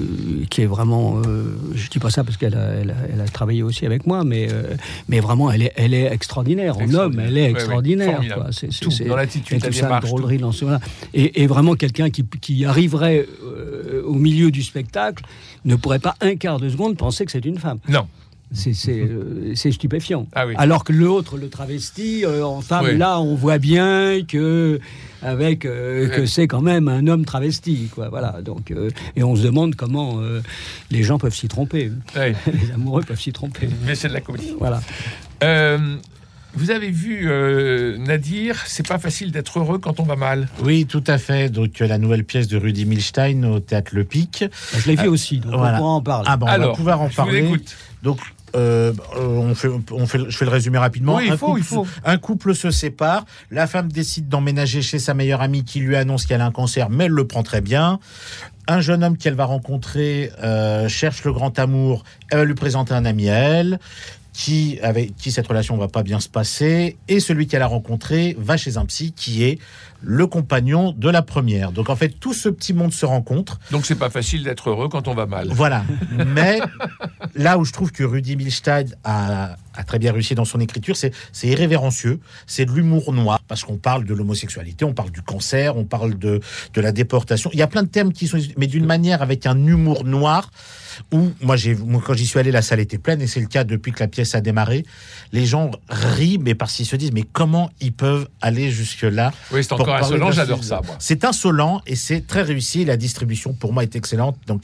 qui 0.51 0.63
est 0.63 0.67
vraiment. 0.67 1.23
euh, 1.25 1.57
je 1.73 1.89
dis 1.89 2.01
pas 2.01 2.11
ça 2.11 2.25
parce 2.25 2.37
qu'elle 2.37 2.57
a, 2.57 2.65
elle 2.81 2.91
a, 2.91 2.95
elle 3.13 3.21
a 3.21 3.27
travaillé 3.29 3.63
aussi 3.63 3.87
avec 3.87 4.09
moi, 4.09 4.25
mais, 4.25 4.49
euh, 4.51 4.75
mais 5.09 5.21
vraiment, 5.21 5.53
elle 5.53 5.63
est, 5.63 5.73
elle 5.77 5.95
est 5.95 6.13
extraordinaire. 6.13 6.77
En 6.79 6.93
homme, 6.95 7.21
elle 7.21 7.37
est 7.39 7.43
Ouais, 7.43 7.47
ouais, 7.47 7.51
extraordinaire. 7.53 8.21
quoi. 8.35 8.47
C'est- 8.51 8.73
c'est- 8.73 8.81
Tout, 8.85 8.91
c'est- 8.91 9.05
dans 9.05 9.15
l'attitude, 9.15 9.63
la 9.63 9.69
tout 9.69 9.73
ça, 9.73 10.01
drôlerie, 10.01 10.39
dans 10.39 10.51
ce- 10.51 10.65
et, 11.13 11.43
et 11.43 11.47
vraiment 11.47 11.75
quelqu'un 11.77 12.11
qui, 12.11 12.25
qui 12.41 12.65
arriverait 12.65 13.25
euh, 13.45 14.03
au 14.05 14.15
milieu 14.15 14.51
du 14.51 14.65
spectacle 14.65 15.23
ne 15.65 15.77
pourrait 15.77 16.01
pas 16.01 16.17
un 16.21 16.35
quart 16.35 16.59
de 16.59 16.69
seconde 16.69 16.97
penser 16.97 17.25
que 17.25 17.31
c'est 17.31 17.45
une 17.45 17.59
femme. 17.59 17.79
Non. 17.89 18.09
C'est 18.55 18.73
c'est, 18.73 19.01
euh, 19.01 19.53
c'est 19.57 19.73
stupéfiant. 19.73 20.27
Ah 20.35 20.47
oui. 20.47 20.55
Alors 20.57 20.85
que 20.85 20.93
l'autre, 20.93 21.37
le 21.37 21.49
travesti, 21.49 22.25
euh, 22.25 22.45
en 22.45 22.61
femme, 22.61 22.85
Oui. 22.87 22.97
là, 22.97 23.21
on 23.21 23.35
voit 23.35 23.59
bien 23.59 24.21
que 24.27 24.79
avec 25.23 25.65
euh, 25.65 26.09
que 26.09 26.25
c'est 26.27 26.47
quand 26.47 26.63
même 26.63 26.87
un 26.89 27.07
homme 27.09 27.25
travesti, 27.25 27.89
quoi. 27.95 28.09
Voilà. 28.11 28.41
Donc, 28.43 28.71
euh, 28.71 28.91
et 29.17 29.23
on 29.25 29.35
se 29.37 29.43
demande 29.43 29.75
comment 29.75 30.21
euh, 30.21 30.41
les 30.91 31.03
gens 31.03 31.19
peuvent 31.19 31.35
s'y 31.35 31.49
tromper. 31.49 31.91
Les 32.17 32.71
amoureux 32.73 33.03
peuvent 33.03 33.21
s'y 33.21 33.33
tromper. 33.33 33.69
Mais 33.85 33.95
c'est 33.95 34.09
de 34.09 34.13
la 34.15 34.21
comédie. 34.21 34.55
Voilà. 34.59 34.81
Euh, 35.43 35.97
vous 36.57 36.71
avez 36.71 36.91
vu 36.91 37.23
euh, 37.29 37.99
Nadir, 37.99 38.63
c'est 38.67 38.87
pas 38.87 38.99
facile 39.01 39.33
d'être 39.33 39.59
heureux 39.59 39.79
quand 39.79 39.99
on 39.99 40.05
va 40.05 40.15
mal. 40.15 40.49
Oui, 40.63 40.87
tout 40.87 41.03
à 41.09 41.19
fait. 41.19 41.49
Donc, 41.49 41.81
la 41.81 41.99
nouvelle 41.99 42.23
pièce 42.23 42.47
de 42.47 42.57
Rudy 42.57 42.85
Milstein 42.85 43.43
au 43.45 43.59
théâtre 43.59 43.91
Le 43.95 44.05
Pic. 44.05 44.45
Je 44.79 44.87
l'ai 44.89 44.95
vu 44.95 45.09
aussi, 45.09 45.39
donc 45.41 45.55
voilà. 45.57 45.79
on 45.79 45.81
pourra 45.81 45.91
en 45.95 46.01
parler. 46.03 46.29
Ah, 46.31 46.37
bon, 46.37 46.47
on 46.47 46.49
va 46.49 46.55
Alors, 46.55 46.77
pouvoir 46.77 47.01
en 47.01 47.07
je 47.09 47.11
vous 47.11 47.17
parler. 47.17 47.43
l'écoute. 47.43 47.75
Donc, 48.05 48.21
euh, 48.55 48.93
euh, 49.17 49.27
on 49.27 49.55
fait, 49.55 49.69
on 49.91 50.07
fait, 50.07 50.19
je 50.29 50.37
fais 50.37 50.45
le 50.45 50.51
résumé 50.51 50.79
rapidement. 50.79 51.17
Oui, 51.17 51.25
il 51.27 51.33
un, 51.33 51.37
faut, 51.37 51.47
couple, 51.47 51.61
il 51.61 51.65
faut. 51.65 51.87
un 52.05 52.19
couple 52.19 52.55
se 52.55 52.71
sépare. 52.71 53.25
La 53.51 53.67
femme 53.67 53.91
décide 53.91 54.29
d'emménager 54.29 54.83
chez 54.83 54.99
sa 54.99 55.15
meilleure 55.15 55.41
amie 55.41 55.65
qui 55.65 55.81
lui 55.81 55.97
annonce 55.97 56.27
qu'elle 56.27 56.41
a 56.41 56.47
un 56.47 56.53
cancer, 56.53 56.91
mais 56.91 57.05
elle 57.05 57.13
le 57.13 57.27
prend 57.27 57.43
très 57.43 57.61
bien. 57.61 57.99
Un 58.67 58.81
jeune 58.81 59.05
homme 59.05 59.17
qu'elle 59.17 59.35
va 59.35 59.45
rencontrer 59.45 60.31
euh, 60.43 60.89
cherche 60.89 61.25
le 61.25 61.33
grand 61.33 61.59
amour. 61.59 62.05
Elle 62.31 62.39
va 62.39 62.45
lui 62.45 62.55
présenter 62.55 62.95
un 62.95 63.05
ami 63.05 63.29
à 63.29 63.39
elle. 63.39 63.79
Qui, 64.33 64.81
avec 64.83 65.15
qui 65.15 65.31
cette 65.31 65.47
relation 65.47 65.77
va 65.77 65.87
pas 65.87 66.03
bien 66.03 66.19
se 66.19 66.29
passer, 66.29 66.97
et 67.07 67.21
celui 67.21 67.47
qu'elle 67.47 67.63
a 67.63 67.69
rencontré 67.69 68.35
va 68.37 68.57
chez 68.57 68.79
un 68.79 68.85
psy 68.85 69.13
qui 69.13 69.45
est 69.45 69.61
le 70.05 70.27
compagnon 70.27 70.93
de 70.93 71.09
la 71.09 71.23
première. 71.23 71.73
Donc 71.73 71.91
en 71.91 71.97
fait, 71.97 72.09
tout 72.09 72.35
ce 72.35 72.49
petit 72.49 72.73
monde 72.73 72.93
se 72.93 73.07
rencontre. 73.07 73.59
Donc 73.71 73.87
c'est 73.87 73.95
pas 73.95 74.11
facile 74.11 74.45
d'être 74.45 74.71
heureux 74.71 74.89
quand 74.89 75.09
on 75.09 75.15
va 75.15 75.27
mal. 75.27 75.49
Voilà. 75.51 75.85
Mais 76.27 76.61
là 77.35 77.59
où 77.59 77.65
je 77.65 77.73
trouve 77.73 77.93
que 77.93 78.05
Rudy 78.05 78.37
Milstein 78.37 78.87
a 79.05 79.57
a 79.77 79.85
très 79.85 79.99
bien 79.99 80.13
réussi 80.13 80.35
dans 80.35 80.45
son 80.45 80.61
écriture. 80.61 80.97
C'est 80.97 81.13
irrévérencieux, 81.43 82.21
c'est 82.47 82.65
de 82.65 82.73
l'humour 82.73 83.13
noir, 83.13 83.41
parce 83.47 83.65
qu'on 83.65 83.77
parle 83.77 84.05
de 84.05 84.15
l'homosexualité, 84.15 84.85
on 84.85 84.95
parle 84.95 85.11
du 85.11 85.23
cancer, 85.23 85.77
on 85.77 85.85
parle 85.85 86.19
de, 86.19 86.41
de 86.75 86.81
la 86.81 86.93
déportation. 86.93 87.51
Il 87.53 87.59
y 87.59 87.63
a 87.63 87.67
plein 87.67 87.83
de 87.83 87.89
thèmes 87.89 88.13
qui 88.13 88.29
sont, 88.29 88.39
mais 88.57 88.67
d'une 88.67 88.87
manière 88.87 89.23
avec 89.23 89.47
un 89.47 89.67
humour 89.67 90.05
noir 90.05 90.51
où 91.13 91.33
moi 91.41 91.57
quand 92.05 92.15
j'y 92.15 92.27
suis 92.27 92.39
allé 92.39 92.53
la 92.53 92.63
salle 92.63 92.79
était 92.79 92.99
pleine 92.99 93.21
et 93.21 93.27
c'est 93.27 93.41
le 93.41 93.47
cas 93.47 93.65
depuis 93.65 93.91
que 93.91 93.99
la 93.99 94.07
pièce 94.07 94.37
a 94.37 94.41
démarré 94.41 94.85
les 95.33 95.45
gens 95.45 95.73
rient 95.89 96.39
mais 96.39 96.55
parce 96.55 96.75
qu'ils 96.75 96.87
se 96.87 96.95
disent 96.95 97.11
mais 97.13 97.25
comment 97.33 97.71
ils 97.81 97.93
peuvent 97.93 98.29
aller 98.41 98.71
jusque 98.71 99.03
là 99.03 99.33
Oui, 99.53 99.65
c'est 99.65 99.75
pour 99.75 99.94
encore 99.95 100.07
insolent, 100.07 100.33
j'adore 100.33 100.65
ça, 100.65 100.81
c'est 100.99 101.25
insolent 101.25 101.81
et 101.87 101.97
c'est 101.97 102.27
très 102.27 102.43
réussi. 102.43 102.85
La 102.85 102.97
distribution 102.97 103.53
pour 103.53 103.73
moi 103.73 103.83
est 103.83 103.97
excellente. 103.97 104.37
Donc 104.47 104.63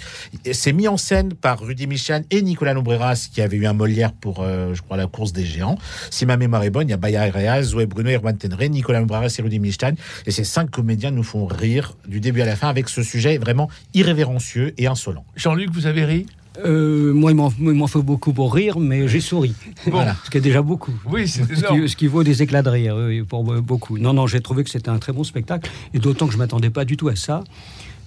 c'est 0.52 0.72
mis 0.72 0.88
en 0.88 0.96
scène 0.96 1.34
par 1.34 1.60
Rudy 1.60 1.86
Michan 1.86 2.22
et 2.30 2.42
Nicolas 2.42 2.74
Lombreras 2.74 3.28
qui 3.32 3.40
avait 3.42 3.56
eu 3.56 3.66
un 3.66 3.72
Molière 3.72 4.12
pour 4.12 4.42
euh, 4.42 4.74
je 4.74 4.82
crois 4.82 4.96
la 4.96 5.06
course 5.06 5.32
des 5.32 5.44
géants. 5.44 5.78
Si 6.10 6.26
ma 6.26 6.36
mémoire 6.36 6.64
est 6.64 6.70
bonne 6.70 6.88
il 6.88 6.90
y 6.90 6.94
a 6.94 6.96
Baya 6.96 7.30
Reaz 7.30 7.70
Zoé 7.70 7.86
Bruno 7.86 8.10
Erwan 8.10 8.36
Tenre 8.36 8.68
Nicolas 8.68 9.00
Lombreras 9.00 9.34
et 9.38 9.42
Rudy 9.42 9.58
Michan 9.58 9.92
et 10.26 10.30
ces 10.30 10.44
cinq 10.44 10.70
comédiens 10.70 11.10
nous 11.10 11.22
font 11.22 11.46
rire 11.46 11.96
du 12.06 12.20
début 12.20 12.40
à 12.42 12.46
la 12.46 12.56
fin 12.56 12.68
avec 12.68 12.88
ce 12.88 13.02
sujet 13.02 13.38
vraiment 13.38 13.68
irrévérencieux 13.94 14.74
et 14.78 14.86
insolent. 14.86 15.24
Jean-Luc, 15.36 15.70
vous 15.72 15.86
avez 15.86 16.04
ri? 16.04 16.26
Euh, 16.64 17.12
moi, 17.14 17.30
il 17.30 17.36
m'en- 17.36 17.86
faut 17.86 18.02
beaucoup 18.02 18.32
pour 18.32 18.52
rire, 18.54 18.78
mais 18.80 19.06
j'ai 19.08 19.20
souri. 19.20 19.54
Voilà. 19.86 20.16
Ce 20.24 20.30
qui 20.30 20.38
est 20.38 20.40
déjà 20.40 20.62
beaucoup. 20.62 20.92
Oui, 21.06 21.28
c'est 21.28 21.44
Ce 21.54 21.86
ce 21.86 21.96
qui 21.96 22.06
vaut 22.08 22.24
des 22.24 22.42
éclats 22.42 22.62
de 22.62 22.68
rire 22.68 22.96
oui, 22.98 23.22
pour 23.22 23.50
euh, 23.52 23.60
beaucoup. 23.60 23.98
Non, 23.98 24.12
non, 24.12 24.26
j'ai 24.26 24.40
trouvé 24.40 24.64
que 24.64 24.70
c'était 24.70 24.88
un 24.90 24.98
très 24.98 25.12
bon 25.12 25.22
spectacle, 25.24 25.70
et 25.94 25.98
d'autant 26.00 26.26
que 26.26 26.32
je 26.32 26.38
m'attendais 26.38 26.70
pas 26.70 26.84
du 26.84 26.96
tout 26.96 27.08
à 27.08 27.14
ça, 27.16 27.44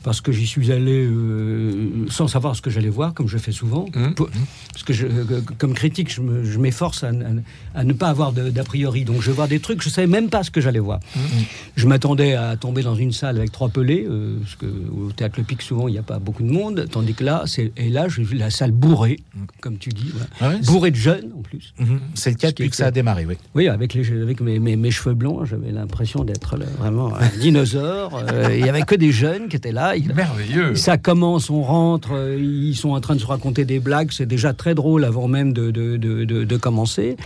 parce 0.04 0.22
que 0.22 0.32
j'y 0.32 0.46
suis 0.46 0.72
allé 0.72 1.06
euh, 1.06 2.06
sans 2.10 2.28
savoir 2.28 2.56
ce 2.56 2.62
que 2.62 2.70
j'allais 2.70 2.90
voir, 2.90 3.14
comme 3.14 3.28
je 3.28 3.38
fais 3.38 3.52
souvent. 3.52 3.86
Mhm. 3.96 4.14
Pour- 4.16 4.30
Parce 4.72 4.84
que 4.84 4.94
je- 4.94 5.08
euh, 5.08 5.42
comme 5.58 5.74
critique, 5.74 6.12
je 6.14 6.22
me- 6.22 6.44
je 6.44 6.58
m'efforce 6.60 7.04
à, 7.04 7.10
à- 7.10 7.80
à 7.80 7.84
ne 7.84 7.94
pas 7.94 8.08
avoir 8.10 8.32
d'a 8.34 8.64
priori. 8.64 9.04
Donc 9.06 9.22
je 9.22 9.32
voir 9.32 9.48
des 9.48 9.60
trucs, 9.60 9.82
je 9.82 9.90
savais 9.90 10.08
même 10.08 10.30
pas 10.30 10.44
ce 10.44 10.52
que 10.52 10.62
j'allais 10.62 10.80
voir. 10.80 11.00
Je 11.76 11.88
m'attendais 11.88 12.34
à 12.34 12.56
tomber 12.58 12.84
dans 12.84 12.96
une 12.96 13.12
salle 13.12 13.38
avec 13.38 13.52
trois 13.52 13.70
pelés, 13.70 14.06
euh, 14.10 14.38
parce 14.42 14.56
que 14.56 14.66
au 14.66 15.12
théâtre 15.12 15.36
Le 15.38 15.44
Pic 15.44 15.62
souvent 15.62 15.88
il 15.88 15.92
n'y 15.92 15.98
a 15.98 16.04
pas 16.04 16.20
beaucoup 16.20 16.44
de 16.44 16.52
monde, 16.52 16.86
tandis 16.92 17.14
que 17.14 17.24
là, 17.24 17.46
et 17.78 17.90
là 17.90 18.08
j'ai 18.10 18.24
vu 18.24 18.36
la 18.36 18.50
salle 18.50 18.72
bourrée, 18.72 19.20
comme 19.62 19.78
tu 19.78 19.90
dis. 19.90 20.12
Ah 20.42 20.50
ouais, 20.50 20.60
bourrée 20.62 20.92
de 20.92 20.96
jeunes 20.96 21.30
en 21.38 21.42
plus. 21.42 21.74
Mhm. 21.80 22.00
c'est 22.16 22.32
le 22.32 22.36
cas 22.36 22.50
depuis 22.50 22.70
que 22.70 22.76
ça 22.76 22.88
a 22.88 22.92
démarré 22.92 23.26
oui 23.26 23.36
Oui, 23.56 23.68
avec, 23.68 23.94
les, 23.94 24.10
avec 24.22 24.42
mes, 24.42 24.60
mes- 24.60 24.76
mes 24.76 24.92
cheveux 24.92 25.16
blancs, 25.16 25.46
j'avais 25.46 25.72
l'impression 25.72 26.24
d'être 26.24 26.58
là, 26.58 26.66
vraiment 26.80 27.16
un 27.16 27.28
dinosaure. 27.40 28.22
euh, 28.32 28.50
il 28.56 28.64
n'y 28.64 28.70
avait 28.70 28.82
que 28.84 28.96
des 28.96 29.12
jeunes 29.12 29.48
qui 29.48 29.56
étaient 29.56 29.72
là. 29.72 29.93
Ils- 29.96 30.14
Merveilleux. 30.14 30.76
ça 30.76 30.98
commence, 30.98 31.50
on 31.50 31.62
rentre, 31.62 32.14
euh, 32.14 32.38
ils 32.40 32.76
sont 32.76 32.92
en 32.92 33.02
train 33.02 33.16
de 33.16 33.20
se 33.20 33.26
raconter 33.26 33.66
des 33.66 33.80
blagues, 33.80 34.12
c'est 34.12 34.26
déjà 34.26 34.54
très 34.54 34.76
drôle 34.76 35.04
avant 35.06 35.28
même 35.28 35.54
de, 35.54 35.72
de, 35.72 35.98
de, 35.98 36.58
commencer. 36.58 37.18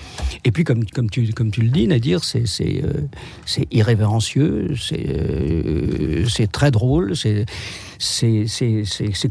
Et 0.46 0.52
puis, 0.52 0.64
comme, 0.64 0.86
comme, 0.86 1.10
tu, 1.10 1.32
comme 1.34 1.52
tu 1.52 1.62
le 1.62 1.70
dis, 1.70 1.88
Nadir, 1.88 2.24
c'est 2.24 2.48
c'est, 2.48 2.82
euh, 2.84 3.64
irrévérencieux, 3.72 4.76
c'est 4.80 5.06
euh, 5.10 6.26
c'est 6.28 6.52
très 6.52 6.72
drôle, 6.72 7.14
c'est 7.16 7.46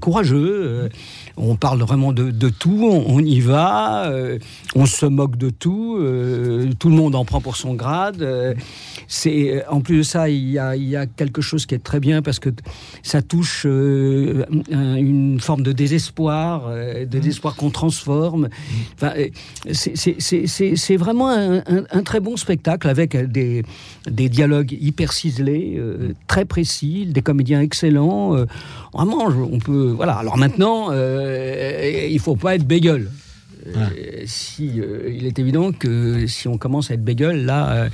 courageux. 0.00 0.88
On 1.36 1.56
parle 1.56 1.82
vraiment 1.82 2.12
de, 2.12 2.30
de 2.30 2.48
tout, 2.48 2.78
on, 2.90 3.04
on 3.16 3.18
y 3.20 3.40
va, 3.40 4.06
euh, 4.10 4.38
on 4.74 4.86
se 4.86 5.06
moque 5.06 5.36
de 5.36 5.50
tout, 5.50 5.96
euh, 5.98 6.70
tout 6.78 6.88
le 6.88 6.96
monde 6.96 7.14
en 7.14 7.24
prend 7.24 7.40
pour 7.40 7.56
son 7.56 7.74
grade. 7.74 8.22
euh, 8.22 8.54
c'est 9.08 9.64
en 9.68 9.80
plus 9.80 9.98
de 9.98 10.02
ça, 10.02 10.28
il 10.28 10.48
y, 10.50 10.58
a, 10.58 10.74
il 10.76 10.88
y 10.88 10.96
a 10.96 11.06
quelque 11.06 11.40
chose 11.42 11.66
qui 11.66 11.74
est 11.74 11.82
très 11.82 12.00
bien 12.00 12.22
parce 12.22 12.38
que 12.38 12.50
ça 13.02 13.22
touche 13.22 13.66
un- 13.66 14.96
une 14.96 15.38
forme 15.40 15.62
de 15.62 15.72
désespoir, 15.72 16.70
de 16.70 17.04
désespoir 17.04 17.54
qu'on 17.56 17.70
transforme. 17.70 18.48
Enfin, 18.96 19.12
c'est- 19.72 20.96
vraiment 20.96 21.28
un, 21.28 21.58
un- 21.58 21.84
un 21.90 22.02
très 22.02 22.20
bon 22.20 22.36
spectacle 22.36 22.88
avec 22.88 23.16
des, 23.30 23.62
des 24.10 24.28
dialogues 24.28 24.76
hyper 24.80 25.12
ciselés, 25.12 25.80
très 26.26 26.44
précis, 26.44 27.06
des 27.06 27.22
comédiens 27.22 27.60
excellents. 27.60 28.34
vraiment, 28.92 29.26
on 29.52 29.58
peut. 29.58 29.92
Voilà. 29.94 30.14
Alors 30.14 30.36
maintenant, 30.38 30.88
euh, 30.90 31.25
il 32.10 32.18
faut 32.20 32.36
pas 32.36 32.54
être 32.54 32.66
bégueule. 32.66 33.10
Euh, 33.74 34.22
si, 34.26 34.80
euh, 34.80 35.10
il 35.12 35.26
est 35.26 35.38
évident 35.38 35.72
que 35.72 36.26
si 36.26 36.48
on 36.48 36.58
commence 36.58 36.90
à 36.90 36.94
être 36.94 37.04
bégueule, 37.04 37.44
là, 37.44 37.70
euh, 37.72 37.88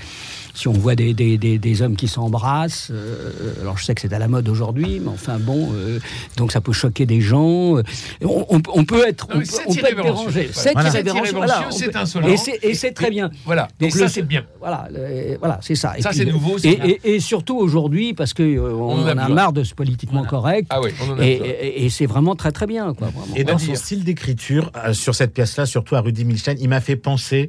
si 0.54 0.68
on 0.68 0.72
voit 0.72 0.94
des, 0.94 1.14
des, 1.14 1.38
des, 1.38 1.58
des 1.58 1.82
hommes 1.82 1.96
qui 1.96 2.08
s'embrassent, 2.08 2.88
euh, 2.90 3.60
alors 3.62 3.78
je 3.78 3.84
sais 3.84 3.94
que 3.94 4.00
c'est 4.00 4.12
à 4.12 4.18
la 4.18 4.28
mode 4.28 4.48
aujourd'hui, 4.48 5.00
mais 5.00 5.08
enfin 5.08 5.38
bon, 5.38 5.70
euh, 5.74 5.98
donc 6.36 6.52
ça 6.52 6.60
peut 6.60 6.72
choquer 6.72 7.06
des 7.06 7.20
gens. 7.20 7.76
euh, 7.78 7.82
on, 8.22 8.46
on- 8.50 8.62
on 8.74 8.84
peut 8.84 9.06
être, 9.06 9.28
Non, 9.34 9.40
on 9.40 9.44
c'est 9.44 9.62
on 9.66 9.74
peut 9.74 9.86
être 9.86 10.02
dérangé. 10.02 10.50
C'est 10.52 10.72
Voilà. 10.72 10.88
irrévérencieux, 10.90 11.24
C'est 11.26 11.32
voilà, 11.36 11.68
peut- 11.92 11.98
insolent. 11.98 12.28
Et 12.62 12.74
c'est- 12.74 12.92
très 12.92 13.10
bien. 13.10 13.30
Voilà. 13.44 13.68
Et 13.80 13.84
Donc 13.84 13.92
ça, 13.92 14.08
c'est 14.08 14.22
bien. 14.22 14.44
Voilà, 14.60 14.88
le- 14.92 15.36
voilà, 15.38 15.58
c'est 15.62 15.74
ça. 15.74 15.96
Et 15.98 16.02
Ça, 16.02 16.10
c'est 16.12 16.24
nouveau, 16.24 16.58
Et, 16.58 16.76
bien. 16.76 16.84
et- 16.84 17.14
et 17.14 17.20
surtout 17.20 17.56
aujourd'hui, 17.58 18.12
parce 18.14 18.34
que 18.34 18.42
euh, 18.42 18.74
on, 18.74 19.02
en 19.02 19.06
a 19.06 19.28
marre 19.28 19.52
de 19.52 19.64
ce 19.64 19.74
politiquement 19.74 20.18
Voilà. 20.22 20.30
correct. 20.30 20.66
Ah 20.70 20.80
oui, 20.82 20.90
on 21.02 21.12
en 21.12 21.18
a 21.18 21.24
et, 21.26 21.38
besoin. 21.38 21.46
et- 21.60 21.84
et 21.86 21.90
c'est 21.90 22.06
vraiment 22.06 22.34
très 22.36 22.52
très 22.52 22.66
bien, 22.66 22.92
quoi. 22.94 23.08
vraiment. 23.08 23.34
Et 23.36 23.44
dans 23.44 23.58
son 23.58 23.74
style 23.74 24.04
d'écriture, 24.04 24.70
euh, 24.76 24.92
sur 24.92 25.14
cette 25.14 25.32
pièce-là, 25.32 25.64
surtout 25.66 25.96
à 25.96 26.00
Rudy 26.00 26.24
Milstein, 26.24 26.56
il 26.60 26.68
m'a 26.68 26.80
fait 26.80 26.96
penser 26.96 27.48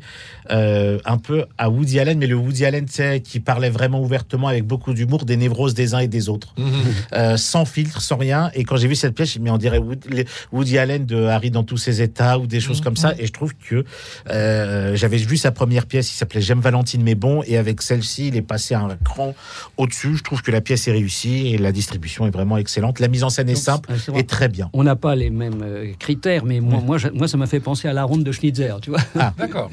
euh, 0.52 1.00
un 1.06 1.18
peu 1.18 1.46
à 1.58 1.70
Woody 1.70 2.00
Allen, 2.00 2.18
mais 2.18 2.28
le 2.28 2.36
Woody 2.36 2.66
Allen, 2.66 2.86
qui 3.24 3.40
parlait 3.40 3.70
vraiment 3.70 4.02
ouvertement 4.02 4.48
avec 4.48 4.66
beaucoup 4.66 4.94
d'humour 4.94 5.26
des 5.26 5.38
névroses 5.38 5.74
des 5.74 5.94
uns 5.94 6.00
et 6.00 6.08
des 6.08 6.30
autres, 6.30 6.54
Mhm. 6.58 6.72
Euh, 7.14 7.38
sans 7.38 7.66
filtre, 7.66 8.02
sans 8.02 8.18
rien. 8.18 8.52
Et 8.56 8.64
quand 8.64 8.76
j'ai 8.78 8.88
vu 8.88 8.96
cette 8.96 9.16
pièce, 9.16 9.38
me 9.40 9.50
on 9.52 9.58
dirait 9.58 9.78
Woody, 9.80 10.26
Woody 10.52 10.78
Allen 10.78 11.06
de 11.06 11.24
Harry 11.26 11.52
dans 11.52 11.64
tous 11.64 11.78
ses 11.78 12.02
états 12.02 12.38
ou 12.40 12.48
des 12.48 12.60
choses 12.60 12.82
comme 12.82 12.98
ça. 12.98 13.14
Et 13.20 13.26
je 13.28 13.32
trouve 13.32 13.54
que 13.56 13.84
euh, 14.30 14.96
j'avais 14.96 15.18
vu 15.18 15.38
sa 15.38 15.52
première 15.52 15.86
pièce, 15.86 16.12
il 16.12 16.16
s'appelait 16.16 16.42
J'aime 16.42 16.60
Valentine 16.60 17.02
mais 17.04 17.16
bon, 17.16 17.44
et 17.46 17.58
avec 17.58 17.82
celle-ci, 17.82 18.28
il 18.30 18.36
est 18.36 18.42
passé 18.42 18.74
un 18.76 18.90
cran 19.04 19.36
au-dessus. 19.78 20.18
Je 20.18 20.24
trouve 20.24 20.42
que 20.42 20.52
la 20.52 20.62
pièce 20.62 20.88
est 20.88 20.92
réussie 20.92 21.48
et 21.48 21.58
la 21.58 21.72
distribution 21.72 22.26
est 22.28 22.32
vraiment 22.32 22.58
excellente. 22.58 23.00
La 23.00 23.08
mise 23.08 23.24
en 23.24 23.30
scène 23.30 23.50
est 23.50 23.54
Donc, 23.54 23.64
simple 23.64 23.94
vrai. 23.94 24.20
et 24.22 24.24
très 24.26 24.50
bien. 24.50 24.70
On 24.74 24.84
n'a 24.84 24.96
pas 24.96 25.16
les 25.16 25.30
mêmes 25.30 25.62
euh, 25.64 25.92
critères, 26.00 26.46
mais 26.46 26.60
moi, 26.60 26.82
moi, 26.86 26.98
je- 26.98 27.10
moi, 27.10 27.28
ça 27.28 27.38
m'a 27.38 27.48
fait 27.48 27.60
penser 27.60 27.88
à 27.88 27.94
la 27.94 28.04
ronde 28.04 28.24
de 28.24 28.32
Schnitzer, 28.32 28.80
tu 28.82 28.90
vois. 28.92 29.00
D'accord. 29.38 29.70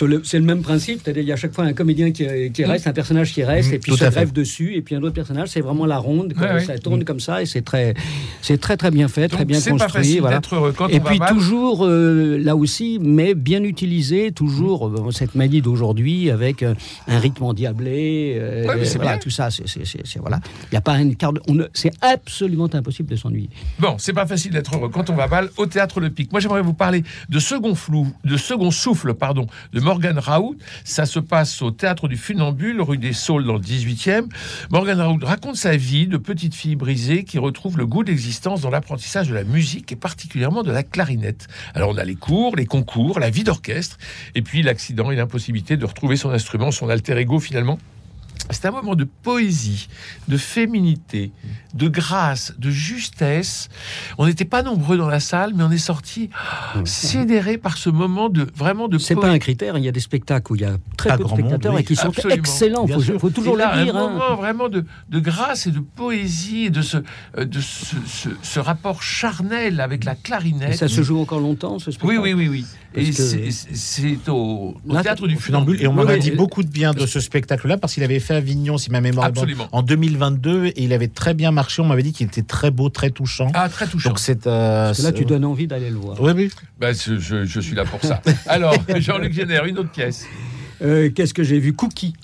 Le- 0.00 0.22
C'est 0.24 0.38
le 0.38 0.44
même 0.44 0.62
principe, 0.62 1.00
c'est-à-dire 1.02 1.22
il 1.22 1.28
y 1.28 1.32
a 1.32 1.34
à 1.34 1.38
chaque 1.38 1.54
fois 1.54 1.64
un 1.64 1.72
comédien 1.72 2.10
qui, 2.16 2.52
qui 2.52 2.64
reste, 2.64 2.86
un 2.86 2.92
personnage 2.92 3.32
qui 3.32 3.44
reste, 3.44 3.70
Mm, 3.70 3.74
et 3.74 3.78
puis 3.78 3.92
tout 3.92 3.98
se 3.98 4.04
greffe 4.04 4.32
dessus, 4.32 4.74
et 4.74 4.82
puis 4.82 4.94
un 4.94 5.02
autre 5.02 5.14
personnage, 5.14 5.48
c'est 5.48 5.60
vraiment 5.60 5.86
la 5.86 5.98
ronde, 5.98 6.34
Ouais, 6.40 6.52
ouais. 6.54 6.64
ça 6.64 6.78
tourne 6.78 7.04
comme 7.04 7.20
ça, 7.20 7.42
et 7.42 7.46
c'est 7.46 7.62
très, 7.62 7.94
c'est 8.42 8.58
très 8.58 8.76
très 8.76 8.90
bien 8.90 9.08
fait, 9.08 9.28
très 9.28 9.44
bien 9.44 9.60
pas 9.60 9.70
construit. 9.70 9.92
facile 9.92 10.20
voilà. 10.20 10.40
heureux 10.52 10.72
quand 10.76 10.88
Et 10.88 11.00
on 11.00 11.04
puis 11.04 11.18
va 11.18 11.28
toujours, 11.28 11.84
euh, 11.86 12.38
là 12.38 12.56
aussi, 12.56 12.98
mais 13.00 13.34
bien 13.34 13.62
utilisé, 13.62 14.32
toujours 14.32 14.88
euh, 14.88 15.10
cette 15.12 15.34
manie 15.34 15.60
d'aujourd'hui 15.62 16.30
avec 16.30 16.62
euh, 16.62 16.74
un 17.08 17.18
rythme 17.18 17.44
endiablé, 17.44 18.36
euh, 18.38 18.66
Ouais, 18.66 18.84
voilà, 18.96 19.18
tout 19.18 19.30
ça, 19.30 19.48
c'est, 19.50 20.18
voilà. 20.20 20.40
Il 20.70 20.74
y 20.74 20.78
a 20.78 20.80
pas 20.80 20.92
un 20.94 21.10
quart 21.14 21.32
de- 21.32 21.40
on 21.48 21.54
ne- 21.54 21.64
c'est 21.72 21.92
absolument 22.00 22.68
impossible 22.72 23.08
de 23.10 23.16
s'ennuyer. 23.16 23.48
Bon, 23.78 23.96
c'est 23.98 24.12
pas 24.12 24.26
facile 24.26 24.52
d'être 24.52 24.74
heureux 24.76 24.88
quand 24.88 25.10
on 25.10 25.14
va 25.14 25.26
mal 25.28 25.50
au 25.56 25.66
théâtre 25.66 26.00
Le 26.00 26.10
Pic. 26.10 26.30
Moi, 26.32 26.40
j'aimerais 26.40 26.62
vous 26.62 26.74
parler 26.74 27.04
de 27.28 27.38
Second 27.38 27.74
Flou, 27.74 28.06
de 28.24 28.36
Second 28.36 28.70
Souffle, 28.70 29.14
pardon, 29.14 29.46
de 29.72 29.80
Morgan 29.80 30.18
Raoult. 30.18 30.56
Ça 30.84 31.06
se 31.06 31.18
passe 31.18 31.62
au 31.62 31.70
du 32.08 32.16
Funambule, 32.16 32.80
rue 32.80 32.98
des 32.98 33.12
Saules, 33.12 33.44
dans 33.44 33.54
le 33.54 33.60
18e. 33.60 34.26
Morgan 34.70 35.00
Raoult 35.00 35.18
raconte 35.22 35.56
sa 35.56 35.76
vie 35.76 36.06
de 36.06 36.16
petite 36.16 36.54
fille 36.54 36.76
brisée 36.76 37.24
qui 37.24 37.38
retrouve 37.38 37.78
le 37.78 37.86
goût 37.86 38.04
d'existence 38.04 38.60
dans 38.60 38.70
l'apprentissage 38.70 39.28
de 39.28 39.34
la 39.34 39.44
musique 39.44 39.92
et 39.92 39.96
particulièrement 39.96 40.62
de 40.62 40.72
la 40.72 40.82
clarinette. 40.82 41.48
Alors, 41.74 41.90
on 41.90 41.96
a 41.96 42.04
les 42.04 42.14
cours, 42.14 42.56
les 42.56 42.66
concours, 42.66 43.18
la 43.18 43.30
vie 43.30 43.44
d'orchestre, 43.44 43.98
et 44.34 44.42
puis 44.42 44.62
l'accident 44.62 45.10
et 45.10 45.16
l'impossibilité 45.16 45.76
de 45.76 45.84
retrouver 45.84 46.16
son 46.16 46.30
instrument, 46.30 46.70
son 46.70 46.88
alter 46.88 47.16
ego 47.18 47.40
finalement. 47.40 47.78
C'est 48.50 48.64
un 48.66 48.70
moment 48.70 48.94
de 48.94 49.04
poésie, 49.04 49.88
de 50.28 50.36
féminité, 50.36 51.32
de 51.74 51.88
grâce, 51.88 52.54
de 52.58 52.70
justesse. 52.70 53.68
On 54.18 54.26
n'était 54.26 54.44
pas 54.44 54.62
nombreux 54.62 54.96
dans 54.96 55.08
la 55.08 55.18
salle, 55.20 55.52
mais 55.54 55.64
on 55.64 55.70
est 55.72 55.78
sorti 55.78 56.30
sidéré 56.84 57.58
par 57.58 57.76
ce 57.76 57.90
moment 57.90 58.28
de 58.28 58.46
vraiment 58.54 58.86
de 58.88 58.98
C'est 58.98 59.16
pas 59.16 59.30
un 59.30 59.38
critère. 59.38 59.76
Il 59.78 59.84
y 59.84 59.88
a 59.88 59.92
des 59.92 60.00
spectacles 60.00 60.52
où 60.52 60.54
il 60.56 60.62
y 60.62 60.64
a 60.64 60.76
très 60.96 61.10
Pas 61.10 61.16
peu 61.18 61.24
de 61.24 61.28
monde, 61.28 61.38
spectateurs 61.40 61.74
oui. 61.74 61.80
et 61.80 61.84
qui 61.84 61.96
sont 61.96 62.08
Absolument. 62.08 62.34
excellents. 62.36 62.86
Il 62.86 62.94
faut, 62.94 63.18
faut 63.18 63.30
toujours 63.30 63.56
là, 63.56 63.76
le 63.76 63.84
dire. 63.84 63.96
un 63.96 64.06
hein. 64.06 64.10
moment 64.10 64.36
vraiment 64.36 64.68
de, 64.68 64.84
de 65.08 65.18
grâce 65.20 65.66
et 65.66 65.70
de 65.72 65.80
poésie 65.80 66.64
et 66.66 66.70
de 66.70 66.82
ce, 66.82 66.98
euh, 67.38 67.44
de 67.44 67.60
ce, 67.60 67.96
ce- 68.06 68.28
ce 68.42 68.60
rapport 68.60 69.02
charnel 69.02 69.80
avec 69.80 70.04
la 70.04 70.12
Et 70.12 70.16
clarinette. 70.22 70.76
ça 70.76 70.88
se 70.88 71.02
joue 71.02 71.20
encore 71.20 71.40
longtemps, 71.40 71.78
ce 71.78 71.86
Oui, 71.90 71.94
spectacle? 71.94 72.20
oui, 72.22 72.32
oui, 72.34 72.48
oui. 72.48 72.66
Parce 72.94 73.08
Et 73.08 73.10
que- 73.10 73.50
c'est- 73.74 74.28
au, 74.28 74.76
théâtre 75.02 75.26
du 75.26 75.36
Funambule 75.36 75.82
et 75.82 75.86
on 75.86 75.92
m'en 75.92 76.02
Oui, 76.02 76.10
a 76.12 76.14
oui, 76.14 76.20
dit 76.20 76.30
euh, 76.30 76.36
beaucoup 76.36 76.62
de 76.62 76.68
bien 76.68 76.92
de 76.94 77.04
ce 77.06 77.20
spectacle-là 77.20 77.76
parce 77.76 77.92
qu'il 77.94 78.02
avait 78.04 78.20
fait 78.26 78.34
Avignon, 78.34 78.76
si 78.78 78.90
ma 78.90 79.00
mémoire 79.00 79.26
est 79.26 79.32
bonne, 79.32 79.44
Absolument. 79.44 79.68
en 79.72 79.82
2022 79.82 80.66
et 80.66 80.82
il 80.82 80.92
avait 80.92 81.08
très 81.08 81.34
bien 81.34 81.50
marché. 81.50 81.80
On 81.82 81.86
m'avait 81.86 82.02
dit 82.02 82.12
qu'il 82.12 82.26
était 82.26 82.42
très 82.42 82.70
beau, 82.70 82.88
très 82.88 83.10
touchant. 83.10 83.50
Ah, 83.54 83.68
très 83.68 83.86
touchant. 83.86 84.10
Donc 84.10 84.18
c'est 84.18 84.46
euh, 84.46 84.92
là, 85.02 85.12
tu 85.12 85.24
donnes 85.24 85.44
envie 85.44 85.66
d'aller 85.66 85.90
le 85.90 85.96
voir. 85.96 86.20
Oui, 86.20 86.32
oui. 86.34 86.50
Ben, 86.78 86.94
je, 86.94 87.18
je- 87.18 87.44
je 87.44 87.60
suis 87.60 87.74
là 87.74 87.84
pour 87.84 88.02
ça. 88.02 88.20
Alors, 88.46 88.74
Jean-Luc 88.96 89.32
Génère, 89.32 89.64
une 89.64 89.78
autre 89.78 89.90
pièce. 89.90 90.26
Euh, 90.82 91.10
Qu'est-ce 91.10 91.32
que 91.32 91.42
j'ai 91.42 91.58
vu? 91.58 91.72
Cookie. 91.72 92.14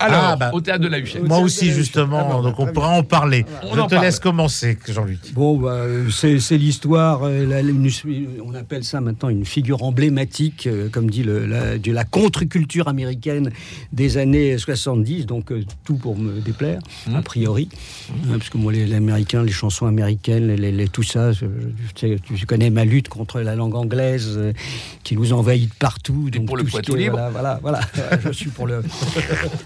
Alors, 0.00 0.20
Ah, 0.32 0.36
bah, 0.36 0.50
au 0.52 0.60
théâtre 0.60 0.82
de 0.82 0.88
la 0.88 0.98
Huchette. 0.98 1.22
Moi 1.26 1.38
Au 1.38 1.42
aussi, 1.44 1.70
justement. 1.72 2.20
Ah, 2.28 2.32
bon, 2.32 2.42
donc 2.42 2.58
on 2.58 2.66
pourra 2.66 2.88
en 2.90 3.02
parler. 3.02 3.44
On 3.62 3.74
Je 3.74 3.80
en 3.80 3.86
te 3.86 3.94
parle. 3.94 4.04
laisse 4.06 4.18
commencer, 4.18 4.78
Jean-Luc. 4.88 5.32
Bon, 5.34 5.58
bah, 5.58 5.80
c'est 6.10 6.56
l'histoire, 6.56 7.20
euh, 7.24 7.62
on 8.44 8.54
appelle 8.54 8.84
ça 8.84 9.00
maintenant 9.00 9.28
une 9.28 9.44
figure 9.44 9.82
emblématique, 9.82 10.66
euh, 10.66 10.88
comme 10.90 11.10
dit 11.10 11.22
le, 11.22 11.46
la, 11.46 11.78
de 11.78 11.92
la 11.92 12.04
contre-culture 12.04 12.88
américaine 12.88 13.50
des 13.92 14.16
années 14.16 14.56
70, 14.58 15.26
donc 15.26 15.52
euh, 15.52 15.62
tout 15.84 15.96
pour 15.96 16.16
me 16.16 16.40
déplaire, 16.40 16.80
Mmh. 17.06 17.16
a 17.16 17.22
priori, 17.22 17.68
Hein, 18.10 18.36
parce 18.38 18.48
que 18.50 18.58
moi, 18.58 18.72
les, 18.72 18.86
les 18.86 18.94
Américains, 18.94 19.42
les 19.42 19.52
chansons 19.52 19.86
américaines, 19.86 20.46
les, 20.48 20.56
les- 20.56 20.72
les- 20.72 20.88
tout 20.88 21.02
ça, 21.02 21.32
je- 21.32 21.46
je- 22.00 22.16
tu, 22.16 22.46
connais 22.46 22.70
ma 22.70 22.84
lutte 22.84 23.08
contre 23.08 23.40
la 23.40 23.54
langue 23.54 23.74
anglaise 23.74 24.34
euh, 24.36 24.52
qui 25.04 25.16
nous 25.16 25.32
envahit 25.32 25.68
de 25.70 25.74
partout. 25.74 26.24
Et 26.28 26.30
donc 26.38 26.46
pour 26.46 26.56
le 26.56 26.62
tout 26.64 26.68
ce 26.68 26.72
Poitou 26.72 26.92
qui 26.92 26.98
est- 26.98 27.04
libre. 27.04 27.18
Voilà, 27.32 27.58
voilà, 27.62 27.80
voilà. 27.94 28.18
je, 28.24 28.32
suis 28.32 28.50
pour 28.50 28.66
le, 28.66 28.82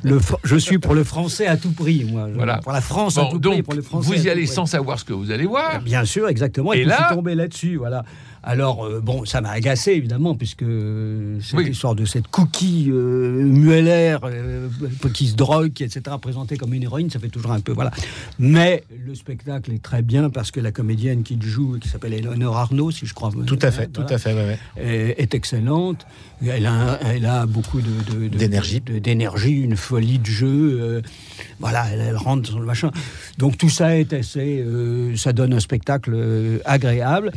le, 0.02 0.18
je 0.44 0.56
suis 0.56 0.78
pour 0.78 0.94
le 0.94 1.04
français 1.04 1.46
à 1.46 1.56
tout 1.56 1.72
prix, 1.72 2.04
moi. 2.04 2.28
Voilà. 2.34 2.58
Pour 2.58 2.72
la 2.72 2.80
France 2.80 3.18
à 3.18 3.22
tout 3.22 3.40
prix, 3.40 3.56
donc, 3.56 3.62
pour 3.62 3.74
le 3.74 3.82
français 3.82 4.06
vous 4.08 4.26
y 4.26 4.30
allez 4.30 4.44
prix. 4.44 4.52
sans 4.54 4.66
savoir 4.66 4.98
ce 4.98 5.04
que 5.04 5.12
vous 5.12 5.30
allez 5.30 5.46
voir. 5.46 5.80
Bien 5.82 6.04
sûr, 6.04 6.28
exactement. 6.28 6.72
Et 6.72 6.84
là- 6.84 6.96
je 7.00 7.06
suis 7.06 7.14
tombé 7.16 7.34
là-dessus, 7.34 7.76
voilà. 7.76 8.04
Alors, 8.46 8.84
euh, 8.84 9.00
bon, 9.00 9.24
ça 9.24 9.40
m'a 9.40 9.50
agacé, 9.50 9.92
évidemment, 9.92 10.34
puisque 10.34 10.62
euh, 10.62 11.38
cette 11.40 11.58
Oui. 11.58 11.70
histoire 11.70 11.94
de 11.94 12.04
cette 12.04 12.28
cookie 12.28 12.88
euh, 12.90 13.42
muellaire 13.42 14.20
euh, 14.24 14.68
qui 15.14 15.28
se 15.28 15.34
drogue, 15.34 15.80
etc., 15.80 16.02
présentée 16.20 16.58
comme 16.58 16.74
une 16.74 16.82
héroïne, 16.82 17.08
ça 17.08 17.18
fait 17.18 17.30
toujours 17.30 17.52
un 17.52 17.60
peu, 17.60 17.72
voilà. 17.72 17.90
Mais 18.38 18.84
le 19.06 19.14
spectacle 19.14 19.72
est 19.72 19.82
très 19.82 20.02
bien 20.02 20.28
parce 20.28 20.50
que 20.50 20.60
la 20.60 20.72
comédienne 20.72 21.22
qui 21.22 21.38
joue, 21.40 21.78
qui 21.80 21.88
s'appelle 21.88 22.12
Eleonore 22.12 22.58
Arnaud, 22.58 22.90
si 22.90 23.06
je 23.06 23.14
crois. 23.14 23.30
Tout 23.46 23.58
à 23.62 23.70
fait, 23.70 23.86
tout 23.86 24.04
à 24.08 24.18
fait, 24.18 24.34
ouais, 24.34 24.44
ouais. 24.76 24.84
est, 24.84 25.20
est 25.22 25.34
excellente. 25.34 26.06
Elle 26.46 26.66
a, 26.66 26.98
elle 27.02 27.24
a 27.24 27.46
beaucoup 27.46 27.80
de, 27.80 28.28
D'énergie. 28.28 28.80
d'énergie, 28.82 29.52
une 29.62 29.76
folie 29.76 30.18
de 30.18 30.26
jeu. 30.26 31.02
voilà, 31.60 31.86
elle, 31.90 32.00
elle 32.00 32.16
rentre 32.16 32.52
dans 32.52 32.58
le 32.58 32.66
machin. 32.66 32.90
Donc 33.38 33.56
tout 33.56 33.70
ça 33.70 33.96
est 33.98 34.12
assez, 34.12 34.62
ça 35.16 35.32
donne 35.32 35.54
un 35.54 35.60
spectacle 35.60 36.60
agréable 36.66 37.32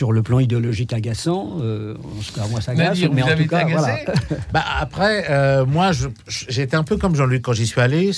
sur 0.00 0.12
le 0.12 0.22
plan 0.22 0.38
idéologique 0.38 0.94
agaçant. 0.94 1.58
euh, 1.60 1.94
en 1.94 2.22
tout 2.22 2.32
cas, 2.34 2.46
moi 2.50 2.62
ça 2.62 2.72
agace. 2.72 2.88
Nadir, 2.88 3.12
mais 3.12 3.20
vous 3.20 3.28
en 3.28 3.30
avez 3.32 3.46
tout 3.46 3.54
été 3.54 3.64
cas, 3.64 3.68
voilà. 3.70 3.96
Bah 4.54 4.64
après, 4.80 5.26
euh, 5.28 5.66
moi, 5.66 5.92
je- 5.92 6.08
j'étais 6.26 6.74
un 6.74 6.84
peu 6.84 6.96
comme 6.96 7.14
Jean-Luc 7.14 7.42
quand 7.42 7.52
j'y 7.52 7.66
suis 7.66 7.82
allé. 7.82 8.10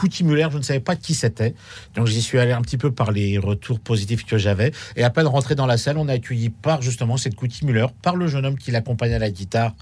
Cookie 0.00 0.24
Muller, 0.24 0.48
je 0.50 0.56
ne 0.56 0.62
savais 0.62 0.80
pas 0.80 0.96
qui 0.96 1.12
c'était. 1.12 1.54
Donc 1.94 2.06
j'y 2.06 2.22
suis 2.22 2.38
allé 2.38 2.52
un 2.52 2.62
petit 2.62 2.78
peu 2.78 2.90
par 2.90 3.12
les 3.12 3.36
retours 3.36 3.78
positifs 3.78 4.24
que 4.24 4.38
j'avais. 4.38 4.72
Et 4.96 5.04
à 5.04 5.10
peine 5.10 5.26
rentré 5.26 5.54
dans 5.54 5.66
la 5.66 5.76
salle, 5.76 5.98
on 5.98 6.08
a 6.08 6.14
accueilli 6.14 6.48
par 6.48 6.80
justement 6.80 7.18
cette 7.18 7.34
Cookie 7.34 7.66
Muller, 7.66 7.84
par 8.00 8.16
le 8.16 8.26
jeune 8.26 8.46
homme 8.46 8.56
qui 8.56 8.70
l'accompagnait 8.70 9.16
à 9.16 9.18
la 9.18 9.30
guitare 9.30 9.74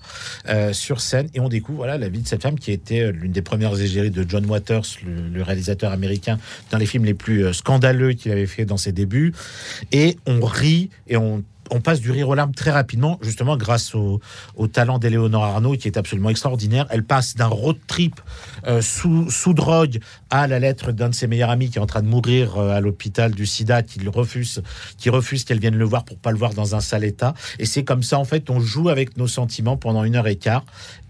euh, 0.49 0.73
sur 0.73 1.01
scène. 1.01 1.29
Et 1.35 1.41
on 1.41 1.49
découvre 1.49 1.79
voilà, 1.79 1.99
la 1.99 2.09
vie 2.09 2.21
de 2.21 2.27
cette 2.27 2.43
femme 2.43 2.59
qui 2.59 2.73
était 2.73 3.03
euh, 3.03 3.13
l'une 3.13 3.31
des 3.31 3.43
premières 3.43 3.79
égéries 3.81 4.11
de 4.11 4.29
John 4.29 4.45
Waters, 4.47 4.83
le, 5.07 5.29
le 5.29 5.43
réalisateur 5.45 5.93
américain, 5.93 6.37
dans 6.73 6.79
les 6.79 6.87
films 6.87 7.05
les 7.05 7.15
plus 7.15 7.45
euh, 7.45 7.53
scandaleux 7.53 8.15
qu'il 8.15 8.33
avait 8.33 8.47
fait 8.47 8.65
dans 8.65 8.77
ses 8.77 8.91
débuts. 8.91 9.33
Et 9.93 10.19
on 10.27 10.45
rit 10.45 10.91
et 11.07 11.17
on 11.17 11.45
on 11.71 11.81
passe 11.81 12.01
du 12.01 12.11
rire 12.11 12.29
aux 12.29 12.35
larmes 12.35 12.55
très 12.55 12.71
rapidement, 12.71 13.19
justement 13.23 13.57
grâce 13.57 13.95
au, 13.95 14.21
talent 14.73 14.99
d'Éléonore 14.99 15.45
Arnaud, 15.45 15.77
qui 15.77 15.89
est 15.89 15.97
absolument 15.97 16.31
extraordinaire. 16.31 16.87
Elle 16.91 17.05
passe 17.05 17.35
d'un 17.35 17.47
road 17.47 17.77
trip 17.87 18.21
euh, 18.67 18.83
sous, 18.83 19.55
drogue 19.55 19.99
à 20.31 20.47
la 20.47 20.59
lettre 20.59 20.93
d'un 20.93 21.09
de 21.09 21.15
ses 21.15 21.27
meilleurs 21.27 21.51
amis 21.51 21.71
qui 21.71 21.79
est 21.79 21.81
en 21.81 21.87
train 21.87 22.03
de 22.03 22.09
mourir 22.09 22.59
euh, 22.59 22.77
à 22.77 22.81
l'hôpital 22.81 23.33
du 23.33 23.47
sida, 23.47 23.83
qui 23.83 24.01
refuse, 24.09 24.63
refuse 25.07 25.45
qu'elle 25.45 25.61
vienne 25.61 25.77
le 25.77 25.85
voir 25.85 26.05
pour 26.05 26.19
pas 26.19 26.31
le 26.31 26.39
voir 26.39 26.55
dans 26.55 26.75
un 26.75 26.81
sale 26.81 27.05
état. 27.05 27.35
Et 27.59 27.67
c'est 27.67 27.85
comme 27.85 28.03
ça, 28.03 28.19
en 28.19 28.25
fait, 28.25 28.51
on 28.51 28.61
joue 28.61 28.89
avec 28.89 29.17
nos 29.17 29.29
sentiments 29.29 29.77
pendant 29.77 30.05
une 30.05 30.17
heure 30.17 30.29
et 30.29 30.37
quart. 30.37 30.65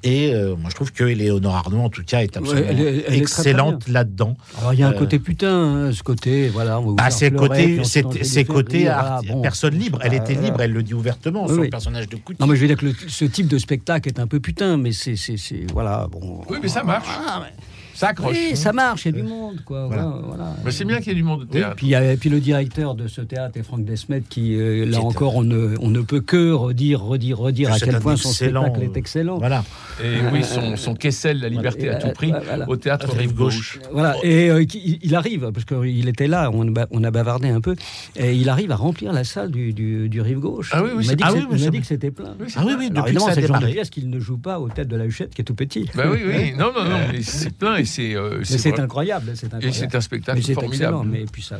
Et 0.04 0.32
euh, 0.32 0.54
moi, 0.56 0.70
je 0.70 0.74
trouve 0.76 0.92
que 0.92 1.02
Éléonore 1.04 1.56
Arnaud, 1.56 1.80
en 1.80 1.88
tout 1.88 2.04
cas, 2.04 2.20
est 2.20 2.36
absolument 2.36 2.66
elle 2.70 2.80
est- 2.80 2.82
elle 2.82 2.96
est 2.96 3.02
très, 3.02 3.02
très 3.02 3.18
excellente 3.18 3.88
là-dedans. 3.88 4.36
Alors 4.58 4.72
il 4.72 4.78
y 4.78 4.82
a 4.84 4.88
un 4.88 4.92
Euh, 4.92 4.98
côté 4.98 5.18
putain, 5.18 5.48
hein, 5.88 5.92
ce 5.92 6.02
côté, 6.04 6.48
voilà. 6.48 6.78
on 6.80 6.92
Bah, 6.92 7.10
c'est 7.10 7.32
côté, 7.32 7.80
c'est 8.22 8.44
côté 8.44 8.88
bon. 9.26 9.42
personne 9.42 9.74
libre. 9.76 9.98
Elle 10.02 10.14
était 10.14 10.34
libre, 10.34 10.60
elle 10.60 10.72
le 10.72 10.82
dit 10.84 10.94
ouvertement 10.94 11.42
Oui, 11.42 11.48
sur 11.48 11.58
oui. 11.58 11.64
le 11.66 11.70
personnage 11.70 12.08
de 12.08 12.16
Cookie. 12.16 12.40
Non 12.40 12.46
mais 12.46 12.54
je 12.54 12.60
veux 12.60 12.68
dire 12.68 12.76
que 12.76 12.86
le- 12.86 12.94
ce 13.08 13.24
type 13.24 13.48
de 13.48 13.58
spectacle 13.58 14.08
est 14.08 14.20
un 14.20 14.26
peu 14.28 14.38
putain, 14.38 14.76
mais 14.76 14.92
c'est, 14.92 15.16
c'est, 15.16 15.36
c'est- 15.36 15.66
voilà, 15.72 16.06
bon. 16.10 16.42
Oui, 16.48 16.58
mais 16.62 16.68
ça 16.68 16.84
marche. 16.84 17.08
Ah, 17.10 17.42
mais- 17.44 17.52
Ça 17.98 18.08
accroche. 18.10 18.36
Oui, 18.36 18.54
ça 18.56 18.72
marche, 18.72 19.06
il 19.06 19.16
y 19.16 19.18
a 19.18 19.22
du 19.22 19.28
monde, 19.28 19.56
quoi. 19.64 19.86
Voilà. 19.88 20.04
voilà, 20.04 20.22
voilà. 20.28 20.56
Mais 20.64 20.70
c'est 20.70 20.84
bien 20.84 20.98
qu'il 20.98 21.08
y 21.08 21.10
ait 21.10 21.14
du 21.16 21.24
monde 21.24 21.40
au 21.40 21.44
Oui, 21.46 21.48
théâtre. 21.50 21.74
puis, 21.74 21.86
il 21.88 21.90
y 21.90 21.94
a- 21.96 22.16
puis 22.16 22.30
le 22.30 22.38
directeur 22.38 22.94
de 22.94 23.08
ce 23.08 23.20
théâtre 23.22 23.58
est 23.58 23.64
Franck 23.64 23.84
Desmet 23.84 24.22
qui, 24.28 24.54
euh, 24.54 24.86
là 24.86 25.00
encore, 25.00 25.34
on 25.34 25.42
ne, 25.42 25.74
on 25.80 25.88
ne 25.90 26.00
peut 26.02 26.20
que 26.20 26.52
redire, 26.52 27.02
redire, 27.02 27.38
redire 27.38 27.70
Que 27.70 27.74
à 27.74 27.78
quel 27.80 27.98
point 27.98 28.14
son 28.14 28.28
excellent, 28.28 28.62
spectacle 28.62 28.84
est 28.84 28.88
euh, 28.96 29.00
excellent. 29.00 29.38
Voilà. 29.38 29.64
Et 30.00 30.18
oui, 30.32 30.44
son, 30.44 30.76
son 30.76 30.94
Kessel, 30.94 31.40
la 31.40 31.48
liberté 31.48 31.88
à 31.88 31.96
tout 31.96 32.10
prix, 32.12 32.28
Voilà, 32.28 32.44
voilà. 32.46 32.68
au 32.68 32.76
théâtre 32.76 33.08
Rive 33.16 33.34
Gauche. 33.34 33.80
Voilà, 33.92 34.14
et 34.22 34.48
euh, 34.48 34.64
qui- 34.64 35.00
il 35.02 35.14
arrive, 35.16 35.50
parce 35.52 35.64
qu'il 35.64 36.08
était 36.08 36.28
là, 36.28 36.50
on, 36.54 36.72
on 36.92 37.02
a 37.02 37.10
bavardé 37.10 37.48
un 37.48 37.60
peu, 37.60 37.74
et 38.14 38.32
il 38.32 38.48
arrive 38.48 38.70
à 38.70 38.76
remplir 38.76 39.12
la 39.12 39.24
salle 39.24 39.50
du, 39.50 39.72
du, 39.72 40.08
du 40.08 40.20
Rive 40.20 40.38
Gauche. 40.38 40.70
Ah 40.72 40.84
oui, 40.84 40.90
oui, 40.94 41.02
il 41.04 41.08
m'a 41.08 41.14
dit, 41.16 41.24
ah 41.26 41.32
oui, 41.34 41.40
il 41.58 41.70
dit 41.72 41.80
que 41.80 41.86
c'était 41.86 42.12
plein. 42.12 42.36
Oui, 42.40 42.46
Ah 42.54 42.60
oui, 42.64 42.74
vrai. 42.74 42.76
oui, 42.78 42.90
depuis 42.90 43.14
que 43.14 43.20
ça 43.20 43.30
a 43.30 43.34
c'est 43.34 43.40
le 43.40 43.46
genre 43.48 43.56
de 43.56 43.60
démarré. 43.62 43.72
pièce 43.72 43.90
qu'il 43.90 44.08
ne 44.08 44.20
joue 44.20 44.38
pas 44.38 44.60
au 44.60 44.68
tête 44.68 44.86
de 44.86 44.94
la 44.96 45.04
Huchette, 45.06 45.34
qui 45.34 45.40
est 45.40 45.44
tout 45.44 45.54
petit. 45.56 45.90
Bah 45.96 46.04
oui, 46.12 46.18
oui. 46.24 46.52
Non, 46.56 46.70
non, 46.72 46.84
non, 46.84 46.98
mais 47.12 47.22
c'est 47.22 47.50
plein 47.56 47.76
et 47.76 47.84
c'est. 47.88 48.14
euh, 48.14 48.44
c'est 48.44 48.70
vrai. 48.70 48.80
incroyable, 48.80 49.32
c'est 49.34 49.46
Et 49.46 49.54
incroyable. 49.54 49.74
c'est 49.74 49.94
un 49.96 50.00
spectacle 50.00 50.38
Mais 50.38 50.44
c'est 50.44 50.54
formidable. 50.54 50.76
excellent, 50.96 51.04
mais 51.04 51.24
puis 51.30 51.42
ça, 51.42 51.58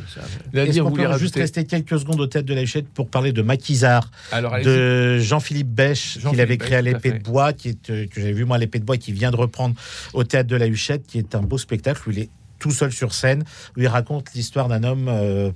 Est-ce 0.53 0.79
qu'on 0.79 0.89
vous 0.89 0.95
peut 0.95 1.17
juste 1.17 1.35
rester 1.35 1.65
quelques 1.65 1.99
secondes 1.99 2.21
au 2.21 2.27
tête 2.27 2.45
de 2.45 2.53
la 2.53 2.61
Huchette 2.63 2.87
pour 2.87 3.09
parler 3.09 3.33
de 3.33 3.41
Maquisard, 3.41 4.09
Alors, 4.31 4.57
de 4.61 5.19
Jean-Philippe 5.19 5.67
Bèche, 5.69 6.13
qu'il 6.13 6.21
Jean-Philippe 6.21 6.41
avait 6.41 6.57
créé 6.57 6.75
à 6.77 6.81
l'épée 6.81 7.11
de 7.11 7.19
bois, 7.23 7.51
qui 7.53 7.69
est, 7.69 7.89
euh, 7.89 8.05
que 8.07 8.21
j'avais 8.21 8.33
vu 8.33 8.45
moi 8.45 8.55
à 8.55 8.59
l'épée 8.59 8.79
de 8.79 8.85
bois, 8.85 8.97
qui 8.97 9.11
vient 9.11 9.31
de 9.31 9.35
reprendre 9.35 9.75
au 10.13 10.23
théâtre 10.23 10.47
de 10.49 10.55
la 10.55 10.67
Huchette, 10.67 11.05
qui 11.07 11.17
est 11.17 11.35
un 11.35 11.41
beau 11.41 11.57
spectacle 11.57 12.01
où 12.07 12.11
il 12.11 12.19
est 12.19 12.29
tout 12.59 12.71
seul 12.71 12.91
sur 12.91 13.13
scène, 13.13 13.43
où 13.77 13.81
il 13.81 13.87
raconte 13.87 14.33
l'histoire 14.33 14.67
d'un 14.67 14.83
homme 14.83 15.07
euh, 15.09 15.51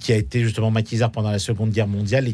qui 0.00 0.12
a 0.12 0.16
été 0.16 0.42
justement 0.42 0.70
maquisard 0.70 1.10
pendant 1.10 1.30
la 1.30 1.38
Seconde 1.38 1.70
Guerre 1.70 1.88
mondiale. 1.88 2.28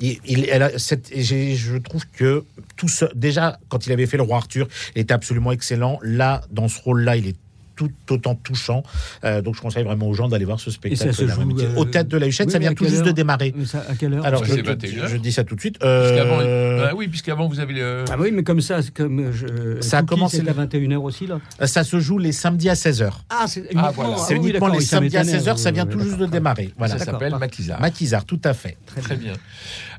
Je 0.00 1.78
trouve 1.78 2.06
que 2.12 2.44
tout 2.76 2.88
ce, 2.88 3.04
déjà, 3.14 3.58
quand 3.68 3.86
il 3.86 3.92
avait 3.92 4.06
fait 4.06 4.16
le 4.16 4.22
roi 4.22 4.36
Arthur, 4.36 4.68
il 4.94 5.02
était 5.02 5.14
absolument 5.14 5.52
excellent. 5.52 5.98
Là, 6.02 6.42
dans 6.50 6.68
ce 6.68 6.80
rôle-là, 6.80 7.16
il 7.16 7.28
est 7.28 7.36
tout 7.76 7.90
autant 8.10 8.34
touchant. 8.34 8.82
Euh, 9.24 9.42
donc, 9.42 9.56
je 9.56 9.60
conseille 9.60 9.84
vraiment 9.84 10.08
aux 10.08 10.14
gens 10.14 10.28
d'aller 10.28 10.44
voir 10.44 10.60
ce 10.60 10.70
spectacle. 10.70 11.12
se 11.14 11.24
là, 11.24 11.34
joue, 11.34 11.40
même. 11.44 11.58
euh, 11.58 11.76
Au 11.76 11.84
théâtre 11.84 12.08
de 12.08 12.16
la 12.18 12.26
Huchette, 12.26 12.46
oui, 12.46 12.52
ça 12.52 12.58
vient 12.58 12.74
tout 12.74 12.86
juste 12.86 13.02
de 13.04 13.10
démarrer. 13.12 13.54
Ça, 13.66 13.84
à 13.88 13.94
quelle 13.94 14.14
heure 14.14 14.24
Alors, 14.26 14.44
je, 14.44 14.52
c'est 14.54 14.62
21 14.62 15.06
je 15.08 15.16
dis 15.16 15.32
ça 15.32 15.44
tout 15.44 15.54
de 15.54 15.60
suite. 15.60 15.78
Puisqu'avant- 15.78 16.40
Euh, 16.40 16.82
bah 16.82 16.92
oui, 16.96 17.08
puisqu'avant, 17.08 17.48
vous 17.48 17.60
avez 17.60 17.74
le. 17.74 18.04
Ah 18.10 18.16
oui, 18.18 18.30
mais 18.32 18.42
comme 18.42 18.60
ça, 18.60 18.80
comme 18.94 19.32
je, 19.32 19.80
Ça 19.80 19.98
a 19.98 20.02
commencé 20.02 20.40
à 20.40 20.52
21h 20.52 20.96
aussi, 21.02 21.26
là. 21.26 21.40
Ça 21.66 21.84
se 21.84 21.98
joue 22.00 22.18
les 22.18 22.32
samedis 22.32 22.68
à 22.70 22.74
16h. 22.74 23.10
Ah, 23.30 23.44
c'est 23.46 23.68
Ah, 23.76 23.92
voilà. 23.94 24.16
C'est 24.18 24.34
oui, 24.34 24.50
uniquement 24.50 24.66
d'accord, 24.66 24.80
les 24.80 24.84
samedis 24.84 25.16
à 25.16 25.24
m'étonnait, 25.24 25.38
16h, 25.40 25.56
ça 25.56 25.70
vient 25.70 25.86
tout 25.86 26.00
juste 26.00 26.18
de 26.18 26.26
démarrer. 26.26 26.72
Voilà. 26.78 26.98
ça 26.98 27.04
s'appelle. 27.04 27.34
Maquisard. 27.38 27.80
Maquisard, 27.80 28.24
tout 28.24 28.40
à 28.44 28.54
fait. 28.54 28.76
Très 29.02 29.16
bien. 29.16 29.32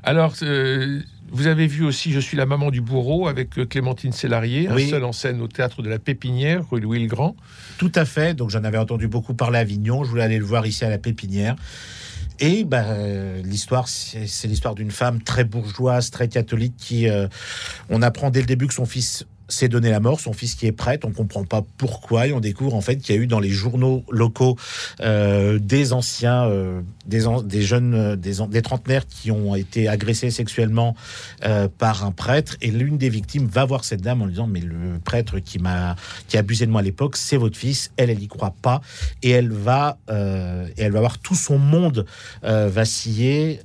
Alors, 0.02 0.34
euh, 0.42 1.00
vous 1.30 1.46
avez 1.46 1.66
vu 1.66 1.84
aussi 1.84 2.12
Je 2.12 2.20
suis 2.20 2.36
la 2.36 2.46
maman 2.46 2.70
du 2.70 2.80
bourreau 2.80 3.28
avec 3.28 3.58
euh, 3.58 3.66
Clémentine 3.66 4.12
Sélarié, 4.12 4.68
Oui. 4.70 4.84
un 4.84 4.90
seul 4.90 5.04
en 5.04 5.12
scène 5.12 5.40
au 5.40 5.48
théâtre 5.48 5.82
de 5.82 5.88
la 5.88 5.98
Pépinière, 5.98 6.64
rue 6.70 6.80
Louis 6.80 7.00
le 7.00 7.08
Grand. 7.08 7.36
Tout 7.78 7.92
à 7.94 8.04
fait. 8.04 8.34
Donc 8.34 8.50
j'en 8.50 8.64
avais 8.64 8.78
entendu 8.78 9.08
beaucoup 9.08 9.34
parler 9.34 9.58
à 9.58 9.60
Avignon. 9.62 10.04
Je 10.04 10.10
voulais 10.10 10.22
aller 10.22 10.38
le 10.38 10.44
voir 10.44 10.66
ici 10.66 10.84
à 10.84 10.90
la 10.90 10.98
Pépinière. 10.98 11.56
Et 12.38 12.64
bah, 12.64 12.84
euh, 12.88 13.40
l'histoire, 13.42 13.88
c'est 13.88 14.26
c'est 14.26 14.46
l'histoire 14.46 14.74
d'une 14.74 14.90
femme 14.90 15.22
très 15.22 15.44
bourgeoise, 15.44 16.10
très 16.10 16.28
catholique, 16.28 16.74
qui, 16.76 17.08
euh, 17.08 17.28
on 17.88 18.02
apprend 18.02 18.30
dès 18.30 18.40
le 18.40 18.46
début 18.46 18.66
que 18.66 18.74
son 18.74 18.84
fils 18.84 19.24
s'est 19.48 19.68
donné 19.68 19.90
la 19.90 20.00
mort, 20.00 20.18
son 20.20 20.32
fils 20.32 20.54
qui 20.54 20.66
est 20.66 20.72
prêtre, 20.72 21.06
on 21.06 21.12
comprend 21.12 21.44
pas 21.44 21.62
pourquoi, 21.78 22.26
et 22.26 22.32
on 22.32 22.40
découvre 22.40 22.74
en 22.74 22.80
fait 22.80 22.96
qu'il 22.96 23.14
y 23.14 23.18
a 23.18 23.20
eu 23.22 23.26
dans 23.26 23.40
les 23.40 23.50
journaux 23.50 24.04
locaux 24.10 24.56
euh, 25.00 25.58
des 25.58 25.92
anciens, 25.92 26.44
euh, 26.46 26.80
des, 27.06 27.26
an- 27.26 27.42
des 27.42 27.62
jeunes, 27.62 27.94
euh, 27.94 28.16
des, 28.16 28.40
an- 28.40 28.48
des 28.48 28.62
trentenaires 28.62 29.06
qui 29.06 29.30
ont 29.30 29.54
été 29.54 29.88
agressés 29.88 30.30
sexuellement 30.30 30.96
euh, 31.44 31.68
par 31.68 32.04
un 32.04 32.10
prêtre, 32.12 32.56
et 32.60 32.70
l'une 32.70 32.98
des 32.98 33.08
victimes 33.08 33.46
va 33.46 33.64
voir 33.64 33.84
cette 33.84 34.00
dame 34.00 34.22
en 34.22 34.26
lui 34.26 34.32
disant 34.32 34.46
mais 34.48 34.60
le 34.60 34.98
prêtre 35.04 35.38
qui 35.38 35.58
m'a 35.58 35.96
qui 36.28 36.36
a 36.36 36.40
abusé 36.40 36.66
de 36.66 36.70
moi 36.72 36.80
à 36.80 36.84
l'époque, 36.84 37.16
c'est 37.16 37.36
votre 37.36 37.56
fils, 37.56 37.90
elle 37.96 38.10
elle 38.10 38.22
y 38.22 38.28
croit 38.28 38.54
pas, 38.62 38.80
et 39.22 39.30
elle 39.30 39.52
va 39.52 39.98
et 40.76 40.82
elle 40.82 40.92
va 40.92 41.00
voir 41.00 41.18
tout 41.18 41.34
son 41.34 41.58
monde 41.58 42.04
vaciller 42.64 43.60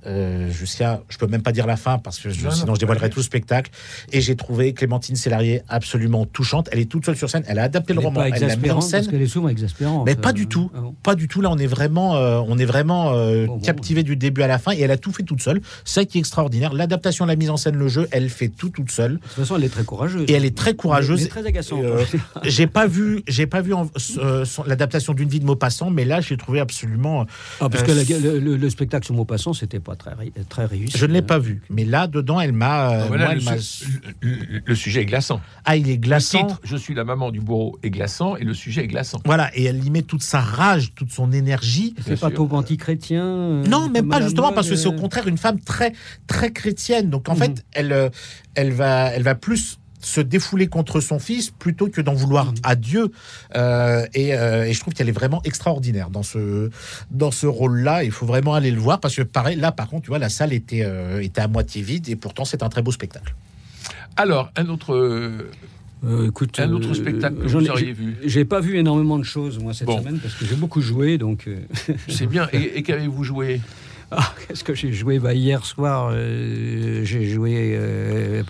jusqu'à, 0.49 1.01
je 1.09 1.17
peux 1.17 1.27
même 1.27 1.41
pas 1.41 1.51
dire 1.51 1.67
la 1.67 1.77
fin 1.77 1.97
parce 1.97 2.19
que 2.19 2.29
je- 2.29 2.39
Non, 2.43 2.49
non, 2.49 2.55
sinon 2.55 2.75
je 2.75 2.79
dévoilerai 2.79 3.09
tout 3.09 3.19
le 3.19 3.23
spectacle. 3.23 3.71
Et 4.11 4.21
j'ai 4.21 4.35
trouvé 4.35 4.73
Clémentine 4.73 5.15
Sélarié 5.15 5.61
absolument 5.71 6.25
touchante. 6.25 6.69
Elle 6.71 6.79
est 6.79 6.85
toute 6.85 7.05
seule 7.05 7.15
sur 7.17 7.29
scène. 7.29 7.43
Elle 7.47 7.59
a 7.59 7.63
adapté 7.63 7.93
Elle 7.93 7.99
le 7.99 8.03
roman. 8.05 8.19
pas 8.21 8.29
Elle 8.29 8.47
l'a 8.47 8.55
mis 8.55 8.69
en 8.71 8.81
scène. 8.81 8.99
parce 9.01 9.07
qu'elle 9.11 9.21
est 9.21 9.27
souvent 9.27 9.47
exaspérante. 9.49 10.05
Mais 10.05 10.15
pas 10.15 10.29
euh, 10.29 10.33
du 10.33 10.47
tout. 10.47 10.69
ah 10.75 10.79
bon. 10.81 10.95
Pas 11.03 11.15
du 11.15 11.27
tout. 11.27 11.41
Là, 11.41 11.49
on 11.51 11.57
est 11.57 11.65
vraiment, 11.67 12.15
euh, 12.17 12.39
on 12.47 12.57
est 12.59 12.65
vraiment 12.65 13.13
euh, 13.13 13.47
Bon, 13.47 13.55
bon. 13.55 13.61
captivé 13.61 14.03
du 14.03 14.15
début 14.15 14.41
à 14.43 14.47
la 14.47 14.59
fin. 14.59 14.71
Et 14.73 14.81
elle 14.81 14.91
a 14.91 14.97
tout 14.97 15.11
fait 15.11 15.23
toute 15.23 15.41
seule. 15.41 15.61
Ça 15.85 16.05
qui 16.05 16.17
est 16.17 16.21
extraordinaire. 16.21 16.73
L'adaptation, 16.73 17.25
la 17.25 17.35
mise 17.35 17.49
en 17.49 17.57
scène, 17.57 17.75
le 17.75 17.87
jeu, 17.87 18.07
elle 18.11 18.29
fait 18.29 18.49
tout 18.49 18.69
toute 18.69 18.91
seule. 18.91 19.13
De 19.13 19.17
toute 19.19 19.31
façon, 19.31 19.55
elle 19.57 19.63
est 19.63 19.69
très 19.69 19.83
courageuse. 19.83 20.25
Et 20.27 20.33
elle 20.33 20.45
est 20.45 20.55
très 20.55 20.73
courageuse. 20.75 21.21
Elle 21.21 21.25
est 21.27 21.29
très 21.29 21.45
agaçante. 21.45 21.83
Euh, 21.83 22.03
j'ai 22.43 22.67
pas 22.67 22.87
vu, 22.87 23.23
j'ai 23.27 23.47
pas 23.47 23.61
vu 23.61 23.73
en- 23.73 23.89
euh, 24.17 24.45
l'adaptation 24.67 25.13
d'une 25.13 25.29
vie 25.29 25.39
de 25.39 25.45
Maupassant, 25.45 25.89
mais 25.89 26.05
là, 26.05 26.21
j'ai 26.21 26.37
trouvé 26.37 26.59
absolument. 26.59 27.25
Ah, 27.59 27.69
parce 27.69 27.83
euh, 27.83 28.03
que 28.03 28.11
la- 28.13 28.19
le, 28.19 28.39
le- 28.39 28.57
le 28.57 28.69
spectacle 28.69 29.05
sur 29.05 29.15
Maupassant, 29.15 29.53
c'était 29.53 29.79
pas 29.79 29.95
très, 29.95 30.11
très 30.49 30.65
réussi. 30.65 30.97
Je 30.97 31.05
ne 31.05 31.13
l'ai 31.13 31.21
pas 31.21 31.39
vu, 31.39 31.61
mais 31.69 31.85
là, 31.85 32.07
dedans, 32.07 32.39
elle 32.41 32.53
m'a. 32.53 32.71
Ah, 32.89 33.05
voilà, 33.07 33.25
moi, 33.25 33.33
le, 33.35 33.39
elle 33.39 33.45
m'a- 33.45 33.57
su- 33.59 34.01
le 34.21 34.75
sujet 34.75 35.01
est 35.01 35.05
glaçant. 35.05 35.41
Ah, 35.65 35.75
il 35.75 35.87
est 35.89 35.93
Le 35.93 35.97
glaçant. 35.97 36.45
titre, 36.47 36.59
Je 36.63 36.75
suis 36.75 36.93
la 36.93 37.03
maman 37.03 37.31
du 37.31 37.39
bourreau, 37.39 37.77
est 37.83 37.89
glaçant 37.89 38.35
et 38.35 38.43
le 38.43 38.53
sujet 38.53 38.83
est 38.83 38.87
glaçant. 38.87 39.19
Voilà, 39.25 39.49
et 39.55 39.63
elle 39.65 39.83
y 39.85 39.89
met 39.89 40.01
toute 40.01 40.23
sa 40.23 40.39
rage, 40.39 40.93
toute 40.95 41.11
son 41.11 41.31
énergie. 41.31 41.95
C'est 42.05 42.19
pas 42.19 42.31
trop 42.31 42.47
anti-chrétien 42.51 43.23
euh, 43.25 43.63
Non, 43.65 43.89
même 43.89 44.07
pas 44.07 44.15
Madame 44.15 44.23
justement 44.29 44.51
parce 44.53 44.69
que 44.69 44.75
c'est 44.75 44.87
au 44.87 44.93
euh, 44.93 44.97
contraire 44.99 45.27
une 45.27 45.37
femme 45.37 45.59
très 45.59 45.93
très 46.27 46.51
chrétienne. 46.51 47.09
Donc 47.09 47.29
en 47.29 47.33
Mhm. 47.33 47.39
fait, 47.39 47.65
elle 47.73 47.91
euh, 47.93 48.09
elle 48.55 48.71
va 48.71 49.07
elle 49.13 49.23
va 49.23 49.35
plus 49.35 49.77
se 50.03 50.19
défouler 50.19 50.65
contre 50.65 50.99
son 50.99 51.19
fils 51.19 51.51
plutôt 51.51 51.87
que 51.87 52.01
d'en 52.01 52.15
vouloir 52.15 52.47
Mhm. 52.47 52.55
à 52.63 52.75
Dieu. 52.75 53.11
Euh, 53.55 54.03
et, 54.15 54.33
euh, 54.33 54.63
et 54.65 54.73
je 54.73 54.79
trouve 54.79 54.95
qu'elle 54.95 55.09
est 55.09 55.11
vraiment 55.11 55.41
extraordinaire 55.43 56.09
dans 56.09 56.23
ce 56.23 56.71
dans 57.11 57.29
ce 57.29 57.45
rôle-là. 57.45 58.03
Il 58.03 58.09
faut 58.11 58.25
vraiment 58.25 58.55
aller 58.55 58.71
le 58.71 58.79
voir 58.79 58.99
parce 58.99 59.15
que 59.15 59.21
pareil 59.21 59.57
là 59.57 59.71
par 59.71 59.87
contre 59.89 60.03
tu 60.03 60.09
vois 60.09 60.17
la 60.17 60.29
salle 60.29 60.53
était 60.53 60.81
euh, 60.83 61.21
était 61.21 61.41
à 61.41 61.47
moitié 61.47 61.83
vide 61.83 62.09
et 62.09 62.15
pourtant 62.15 62.45
c'est 62.45 62.63
un 62.63 62.69
très 62.69 62.81
beau 62.81 62.91
spectacle. 62.91 63.35
Alors, 64.17 64.51
un 64.55 64.67
autre, 64.69 64.93
euh, 64.93 65.49
euh, 66.05 66.27
écoute, 66.27 66.59
un 66.59 66.71
autre 66.71 66.89
euh, 66.91 66.93
spectacle 66.93 67.35
que 67.37 67.47
vous 67.47 67.69
auriez 67.69 67.93
vu. 67.93 68.15
J'ai 68.25 68.45
pas 68.45 68.59
vu 68.59 68.77
énormément 68.77 69.17
de 69.17 69.23
choses 69.23 69.59
moi 69.59 69.73
cette 69.73 69.87
Bon. 69.87 69.99
semaine 69.99 70.19
parce 70.19 70.35
que 70.35 70.45
j'ai 70.45 70.55
beaucoup 70.55 70.81
joué 70.81 71.17
donc. 71.17 71.49
C'est 72.07 72.27
bien. 72.27 72.47
Et, 72.53 72.77
et 72.77 72.83
qu'avez-vous 72.83 73.23
joué? 73.23 73.61
Ah, 74.11 74.33
qu'est-ce 74.47 74.63
que 74.63 74.73
j'ai 74.75 74.91
joué? 74.91 75.19
Bah, 75.19 75.33
Hier 75.33 75.65
soir, 75.65 76.11
j'ai 76.13 77.29
joué 77.29 78.43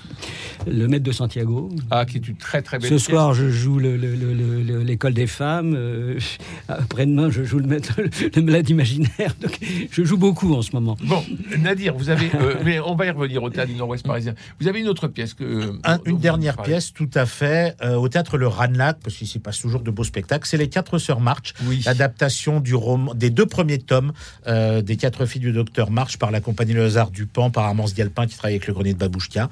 Le 0.68 0.88
Maître 0.88 1.04
de 1.04 1.12
Santiago. 1.12 1.70
Ah, 1.90 2.06
qui 2.06 2.18
est 2.18 2.28
une 2.28 2.36
très 2.36 2.62
très 2.62 2.78
belle 2.78 2.90
Ce 2.90 2.96
pièce. 2.96 3.04
soir, 3.06 3.34
je 3.34 3.50
joue 3.50 3.80
le- 3.80 3.98
le- 3.98 4.16
le- 4.16 4.34
le- 4.34 4.62
le- 4.62 4.84
l'école 4.84 5.14
des 5.14 5.26
femmes. 5.28 5.74
euh, 5.76 6.20
Après-demain, 6.68 7.30
je 7.32 7.44
joue 7.44 7.60
le, 7.60 7.66
maître, 7.68 8.00
le 8.36 8.42
malade 8.42 8.70
imaginaire. 8.70 9.36
Donc, 9.42 9.58
je 9.92 10.04
joue 10.04 10.18
beaucoup 10.18 10.54
en 10.54 10.62
ce 10.62 10.72
moment. 10.74 10.98
Bon, 11.04 11.24
Nadir, 11.60 11.96
vous 11.96 12.10
avez. 12.10 12.30
euh, 12.36 12.56
mais 12.64 12.80
on 12.80 12.96
va 12.96 13.08
y 13.08 13.10
revenir 13.10 13.42
au 13.42 13.50
théâtre 13.50 13.72
du 13.72 13.78
Nord-Ouest 13.78 14.06
parisien. 14.06 14.34
Vous 14.60 14.68
avez 14.68 14.80
une 14.82 14.88
autre 14.88 15.08
pièce 15.08 15.34
que. 15.34 15.74
Un- 15.84 15.98
dont 15.98 16.04
une 16.06 16.18
dernière 16.20 16.58
pièce 16.58 16.94
tout 16.94 17.10
à 17.16 17.26
fait 17.26 17.76
euh, 17.82 17.96
au 17.96 18.08
théâtre 18.08 18.38
Le 18.38 18.48
Ranlac 18.48 19.00
parce 19.04 19.16
qu'il 19.16 19.28
s'y 19.28 19.40
passe 19.40 19.60
toujours 19.60 19.82
de 19.82 19.92
beaux 19.92 20.04
spectacles. 20.04 20.48
C'est 20.48 20.58
les 20.58 20.70
Quatre 20.70 20.98
Sœurs 21.00 21.22
March. 21.22 21.54
Oui. 21.66 21.82
L'adaptation 21.86 22.60
du 22.60 22.76
roman, 22.76 23.14
des 23.14 23.30
deux 23.30 23.46
premiers 23.46 23.80
tomes 23.80 24.14
euh, 24.48 24.82
des 24.82 24.96
quatre 24.98 25.26
filles 25.26 25.42
du 25.42 25.52
docteur 25.52 25.90
March 25.92 26.18
par 26.18 26.32
la 26.32 26.40
compagnie 26.42 26.74
Le 26.74 26.84
Hasard 26.86 27.12
du 27.12 27.26
Pan, 27.26 27.50
par 27.50 27.66
Armance 27.66 27.94
Galpin 27.96 28.28
qui 28.28 28.36
travaille 28.38 28.56
avec 28.56 28.68
le 28.68 28.74
grenier 28.74 28.94
de 28.94 29.00
Babouchka. 29.00 29.50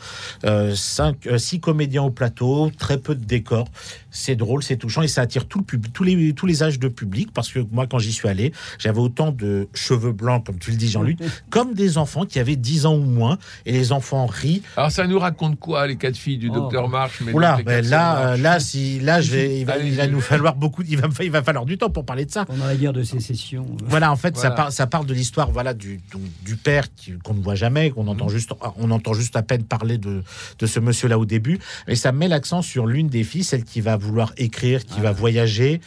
Cinq, 1.00 1.28
euh, 1.28 1.38
six 1.38 1.62
comédiens 1.62 2.04
au 2.04 2.10
plateau, 2.10 2.72
très 2.78 2.98
peu 2.98 3.16
de 3.16 3.24
décors. 3.24 3.70
C'est 4.12 4.36
drôle, 4.36 4.64
c'est 4.64 4.78
touchant 4.78 5.02
et 5.02 5.08
ça 5.08 5.22
attire 5.22 5.46
tout 5.48 5.60
le 5.60 5.64
pub- 5.66 5.86
tous, 5.94 6.04
les, 6.04 6.34
tous 6.34 6.46
les 6.46 6.64
âges 6.64 6.80
de 6.80 6.88
public 6.88 7.30
parce 7.34 7.50
que 7.52 7.60
moi, 7.72 7.86
quand 7.88 8.00
j'y 8.00 8.12
suis 8.12 8.28
allé, 8.28 8.52
j'avais 8.80 9.00
autant 9.00 9.32
de 9.32 9.68
cheveux 9.74 10.12
blancs, 10.12 10.46
comme 10.46 10.58
tu 10.60 10.72
le 10.72 10.78
dis, 10.78 10.90
Jean-Luc, 10.90 11.20
comme 11.50 11.74
des 11.74 11.98
enfants 11.98 12.26
qui 12.26 12.40
avaient 12.40 12.56
10 12.56 12.86
ans 12.86 12.96
ou 12.96 13.04
moins 13.04 13.38
et 13.66 13.72
les 13.72 13.92
enfants 13.92 14.26
rient. 14.26 14.62
Alors, 14.78 14.92
ça 14.92 15.06
nous 15.08 15.20
raconte 15.20 15.60
quoi, 15.60 15.86
les 15.88 15.96
quatre 15.96 16.18
filles 16.18 16.38
du 16.38 16.50
Oh. 16.50 16.54
docteur 16.56 16.90
March 16.90 17.22
mais 17.24 17.34
Oula, 17.34 17.60
ben 17.64 17.86
là, 17.88 18.18
euh, 18.20 18.30
March. 18.32 18.40
là, 18.42 18.60
si, 18.60 19.00
là, 19.00 19.22
je 19.22 19.32
vais, 19.32 19.60
il 19.60 19.66
va, 19.66 19.74
Allez-y. 19.74 19.90
il 19.90 19.96
va 19.96 20.08
nous 20.08 20.22
falloir 20.22 20.56
beaucoup, 20.56 20.82
il 20.88 20.98
va, 20.98 21.08
il 21.24 21.30
va 21.32 21.44
falloir 21.44 21.66
du 21.66 21.78
temps 21.78 21.90
pour 21.92 22.06
parler 22.06 22.26
de 22.26 22.32
ça. 22.32 22.46
Pendant 22.46 22.66
la 22.66 22.76
guerre 22.76 22.94
de 22.94 23.04
sécession. 23.04 23.66
euh, 23.70 23.86
Voilà, 23.88 24.12
en 24.12 24.16
fait, 24.16 24.36
ça, 24.38 24.50
part, 24.52 24.72
ça 24.72 24.88
parle 24.88 25.06
de 25.06 25.14
l'histoire, 25.14 25.52
voilà, 25.52 25.74
du, 25.76 26.00
du 26.46 26.56
père 26.56 26.86
qu'on 27.24 27.34
ne 27.36 27.42
voit 27.44 27.56
jamais, 27.56 27.92
qu'on 27.92 28.04
Mhm. 28.04 28.10
entend 28.10 28.30
juste, 28.30 28.52
on 28.78 28.90
entend 28.92 29.14
juste 29.14 29.36
à 29.36 29.44
peine 29.44 29.64
parler 29.64 29.98
de, 30.00 30.24
de 30.58 30.66
ce 30.66 30.80
monsieur-là 30.80 31.20
au 31.20 31.26
début, 31.26 31.60
mais 31.88 31.96
ça 31.96 32.12
met 32.12 32.28
l'accent 32.28 32.62
sur 32.64 32.88
l'une 32.88 33.08
des 33.10 33.24
filles, 33.24 33.44
celle 33.44 33.64
qui 33.64 33.82
va 33.82 33.98
vouloir 34.00 34.34
écrire, 34.38 34.86
qui 34.86 34.96
Ah. 35.00 35.04
va 35.04 35.12
voyager. 35.12 35.82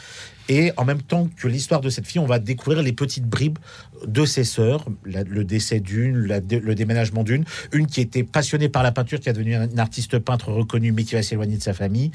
Et 0.48 0.72
en 0.76 0.84
même 0.84 1.02
temps 1.02 1.28
que 1.36 1.48
l'histoire 1.48 1.80
de 1.80 1.88
cette 1.90 2.06
fille, 2.06 2.18
on 2.20 2.26
va 2.26 2.38
découvrir 2.38 2.82
les 2.82 2.92
petites 2.92 3.26
bribes 3.26 3.58
de 4.06 4.24
ses 4.24 4.42
sœurs, 4.44 4.84
la- 5.06 5.22
le 5.22 5.44
décès 5.44 5.78
d'une, 5.80 6.16
le 6.16 6.74
déménagement 6.74 7.22
d'une, 7.22 7.44
une 7.72 7.86
qui 7.86 8.00
était 8.00 8.24
passionnée 8.24 8.68
par 8.68 8.82
la 8.82 8.90
peinture, 8.90 9.20
qui 9.20 9.28
est 9.28 9.32
devenue 9.32 9.54
un 9.54 9.78
artiste 9.78 10.18
peintre 10.18 10.50
reconnu, 10.50 10.90
mais 10.92 11.04
qui 11.04 11.14
va 11.14 11.22
s'éloigner 11.22 11.56
de 11.56 11.62
sa 11.62 11.72
famille. 11.72 12.10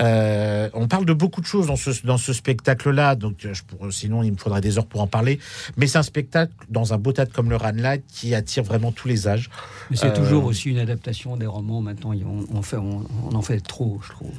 Euh, 0.00 0.70
on 0.74 0.86
parle 0.86 1.04
de 1.04 1.12
beaucoup 1.12 1.40
de 1.40 1.46
choses 1.46 1.66
dans 1.66 1.76
ce, 1.76 1.90
dans 2.06 2.18
ce 2.18 2.32
spectacle-là, 2.32 3.16
donc 3.16 3.44
euh, 3.44 3.54
je 3.54 3.62
pourrais- 3.64 3.90
sinon 3.90 4.22
il 4.22 4.32
me 4.32 4.36
faudrait 4.36 4.60
des 4.60 4.78
heures 4.78 4.86
pour 4.86 5.00
en 5.00 5.06
parler. 5.08 5.40
Mais 5.76 5.86
c'est 5.88 5.98
un 5.98 6.02
spectacle 6.04 6.52
dans 6.70 6.94
un 6.94 6.98
beau 6.98 7.12
théâtre 7.12 7.32
comme 7.32 7.50
le 7.50 7.56
Ranelagh 7.56 8.02
qui 8.08 8.34
attire 8.34 8.62
vraiment 8.62 8.92
tous 8.92 9.08
les 9.08 9.26
âges. 9.26 9.50
Mais 9.90 9.96
c'est 9.96 10.06
Euh, 10.06 10.14
toujours 10.16 10.44
aussi 10.44 10.70
une 10.70 10.78
adaptation 10.78 11.36
des 11.36 11.46
romans. 11.46 11.80
Maintenant, 11.82 12.12
on, 12.14 12.56
on 12.58 12.62
fait, 12.62 12.76
on, 12.76 13.04
on 13.28 13.34
en 13.34 13.42
fait 13.42 13.60
trop, 13.60 14.00
je 14.06 14.10
trouve. 14.12 14.30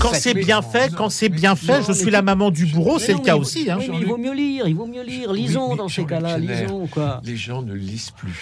Quand 0.00 0.14
c'est 0.14 0.34
bien 0.34 0.62
fait, 0.62 0.92
quand 0.94 1.10
c'est 1.10 1.28
bien 1.28 1.54
fait, 1.56 1.82
je 1.82 1.88
mais 1.92 1.94
suis 2.06 2.10
tu- 2.10 2.12
la 2.12 2.22
maman 2.22 2.50
du 2.50 2.66
bourreau, 2.66 2.98
c'est 2.98 3.12
le 3.12 3.18
cas 3.20 3.36
aussi. 3.36 3.70
Hein. 3.70 3.76
oui, 3.78 3.88
mais 3.90 3.98
il 4.00 4.06
vaut 4.06 4.16
mieux 4.16 4.32
lire, 4.34 4.66
il 4.68 4.74
vaut 4.74 4.86
mieux 4.86 5.02
lire. 5.02 5.32
Lisons 5.32 5.76
dans 5.76 5.88
ces 5.88 6.04
cas-là, 6.04 6.38
lisons 6.38 6.86
quoi. 6.86 7.20
Les 7.24 7.36
gens 7.36 7.62
ne 7.62 7.74
lisent 7.74 8.10
plus. 8.10 8.32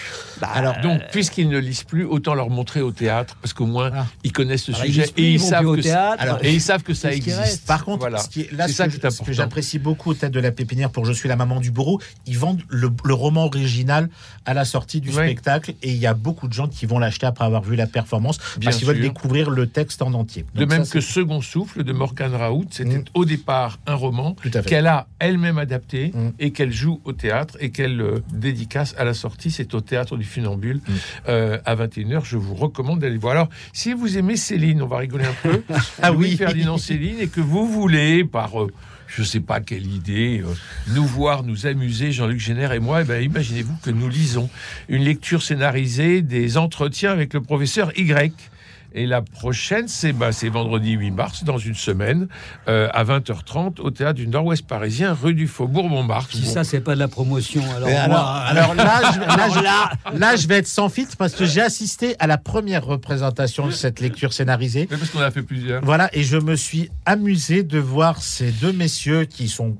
Bah, 0.41 0.49
alors, 0.53 0.75
Donc, 0.81 1.01
puisqu'ils 1.11 1.49
ne 1.49 1.57
lisent 1.57 1.83
plus, 1.83 2.03
autant 2.05 2.33
leur 2.35 2.49
montrer 2.49 2.81
au 2.81 2.91
théâtre, 2.91 3.35
parce 3.41 3.53
qu'au 3.53 3.65
moins, 3.65 3.91
Ah. 3.93 4.05
ils 4.23 4.31
connaissent 4.31 4.67
le 4.67 4.75
Alors, 4.75 4.85
ils 4.85 4.93
sujet 4.93 5.07
plus, 5.11 5.23
et 5.23 5.31
ils 5.33 5.39
savent 5.39 5.75
que 5.75 5.81
théâtre. 5.81 6.15
Alors, 6.21 6.39
et 6.43 6.53
ils 6.53 6.61
savent 6.61 6.83
que 6.83 6.93
ça 6.93 7.11
existe. 7.13 7.65
Par 7.65 7.83
contre, 7.85 7.99
Voilà. 7.99 8.17
ce 8.19 8.29
qui 8.29 8.41
est, 8.41 8.51
là, 8.51 8.65
C'est 8.67 8.71
ce 8.73 8.77
ça 8.77 8.85
que, 8.87 8.91
qui 8.91 8.97
est 8.97 8.99
je- 9.03 9.09
ce 9.09 9.17
que 9.17 9.21
important. 9.23 9.33
j'apprécie 9.33 9.79
beaucoup 9.79 10.11
au 10.11 10.13
tête 10.13 10.31
de 10.31 10.39
la 10.39 10.51
pépinière 10.51 10.89
pour 10.91 11.05
Je 11.05 11.13
suis 11.13 11.29
la 11.29 11.35
maman 11.35 11.59
du 11.59 11.71
bourreau, 11.71 11.99
ils 12.27 12.37
vendent 12.37 12.61
le, 12.69 12.89
le 13.03 13.13
roman 13.13 13.45
original 13.45 14.09
à 14.45 14.53
la 14.53 14.65
sortie 14.65 15.01
du 15.01 15.09
Ouais. 15.09 15.25
spectacle 15.25 15.73
et 15.81 15.91
il 15.91 15.97
y 15.97 16.07
a 16.07 16.13
beaucoup 16.13 16.47
de 16.47 16.53
gens 16.53 16.67
qui 16.67 16.85
vont 16.85 16.99
l'acheter 16.99 17.25
après 17.25 17.45
avoir 17.45 17.61
vu 17.63 17.75
la 17.75 17.87
performance 17.87 18.37
Bien 18.57 18.65
parce 18.65 18.77
qu'ils 18.77 18.87
veulent 18.87 18.99
découvrir 19.01 19.49
le 19.49 19.67
texte 19.67 20.01
en 20.01 20.13
entier. 20.13 20.45
De 20.55 20.65
même 20.65 20.85
que 20.87 20.99
Second 21.01 21.41
Souffle 21.41 21.83
de 21.83 21.93
Morgan 21.93 22.33
Raoult, 22.35 22.65
c'était 22.71 22.97
Mm. 22.99 23.05
au 23.13 23.25
départ 23.25 23.54
un 23.87 23.95
roman 23.95 24.35
qu'elle 24.67 24.87
a 24.87 25.07
elle-même 25.19 25.57
adapté 25.57 26.11
Mm. 26.13 26.29
et 26.39 26.51
qu'elle 26.51 26.71
joue 26.71 27.01
au 27.05 27.13
théâtre 27.13 27.57
et 27.59 27.69
qu'elle 27.71 27.99
euh, 28.01 28.19
dédicace 28.33 28.95
à 28.97 29.03
la 29.03 29.13
sortie. 29.13 29.51
C'est 29.51 29.73
au 29.73 29.81
théâtre 29.81 30.17
du 30.17 30.23
Funambule 30.25 30.77
Mm. 30.77 30.91
euh, 31.29 31.57
à 31.65 31.75
21h. 31.75 32.21
Je 32.25 32.37
vous 32.37 32.55
recommande 32.55 32.99
d'aller 32.99 33.17
voir. 33.17 33.33
Alors, 33.33 33.49
si 33.73 33.93
vous 33.93 34.17
aimez 34.17 34.37
Céline, 34.37 34.81
on 34.81 34.87
va 34.87 34.97
rigoler 34.97 35.25
un 35.25 35.35
peu. 35.43 35.61
Ah 36.01 36.11
Louis 36.11 36.29
oui. 36.31 36.37
Ferdinand 36.37 36.77
Céline 36.77 37.19
et 37.19 37.27
que 37.27 37.41
vous 37.41 37.67
voulez, 37.67 38.23
par 38.25 38.61
euh, 38.61 38.71
je 39.07 39.23
sais 39.23 39.39
pas 39.39 39.59
quelle 39.61 39.85
idée, 39.87 40.41
euh, 40.43 40.53
nous 40.93 41.05
voir, 41.05 41.43
nous 41.43 41.65
amuser, 41.67 42.11
Jean-Luc 42.11 42.39
Génère 42.39 42.71
et 42.73 42.79
moi, 42.79 43.01
eh 43.01 43.05
ben, 43.05 43.21
imaginez-vous 43.23 43.75
que 43.83 43.89
nous 43.91 44.09
lisons 44.09 44.49
une 44.89 45.03
lecture 45.03 45.41
scénarisée 45.43 46.21
des 46.21 46.57
entretiens 46.57 47.11
avec 47.11 47.33
le 47.33 47.41
professeur 47.41 47.91
Y. 47.97 48.33
Et 48.97 49.05
la 49.05 49.21
prochaine, 49.21 49.89
c'est 49.89 50.13
bah, 50.13 50.29
vendredi 50.49 50.91
8 50.93 51.11
mars, 51.11 51.43
dans 51.43 51.57
une 51.57 51.75
semaine, 51.75 52.29
euh, 52.69 52.87
à 52.93 53.03
20h30, 53.03 53.81
au 53.81 53.91
théâtre 53.91 54.13
du 54.13 54.25
Nord-Ouest 54.27 54.65
parisien, 54.65 55.13
rue 55.13 55.33
du 55.33 55.47
Faubourg 55.49 55.89
Montmartre. 55.89 56.31
Si 56.31 56.43
Bon. 56.43 56.49
ça, 56.49 56.63
c'est 56.63 56.79
pas 56.79 56.95
de 56.95 56.99
la 56.99 57.09
promotion, 57.09 57.61
alors. 57.75 57.89
Alors, 57.89 58.07
moi, 58.07 58.19
alors 58.45 58.73
là, 58.73 59.01
je, 59.13 59.19
là, 59.19 59.25
alors 59.27 59.53
je- 59.53 59.59
là, 59.63 59.91
là, 60.13 60.35
je 60.37 60.47
vais 60.47 60.55
être 60.59 60.67
sans 60.67 60.87
filtre 60.87 61.17
parce 61.17 61.33
que 61.35 61.43
j'ai 61.45 61.59
assisté 61.61 62.15
à 62.19 62.27
la 62.27 62.37
première 62.37 62.85
représentation 62.85 63.67
de 63.67 63.71
cette 63.71 63.99
lecture 63.99 64.31
scénarisée. 64.31 64.87
Mais 64.89 64.95
parce 64.97 65.09
qu'on 65.09 65.19
a 65.19 65.29
fait 65.31 65.41
plusieurs. 65.43 65.83
Voilà, 65.83 66.09
et 66.13 66.23
je 66.23 66.37
me 66.37 66.55
suis 66.55 66.89
amusé 67.05 67.63
de 67.63 67.79
voir 67.79 68.21
ces 68.21 68.51
deux 68.51 68.71
messieurs 68.71 69.25
qui 69.25 69.49
sont 69.49 69.75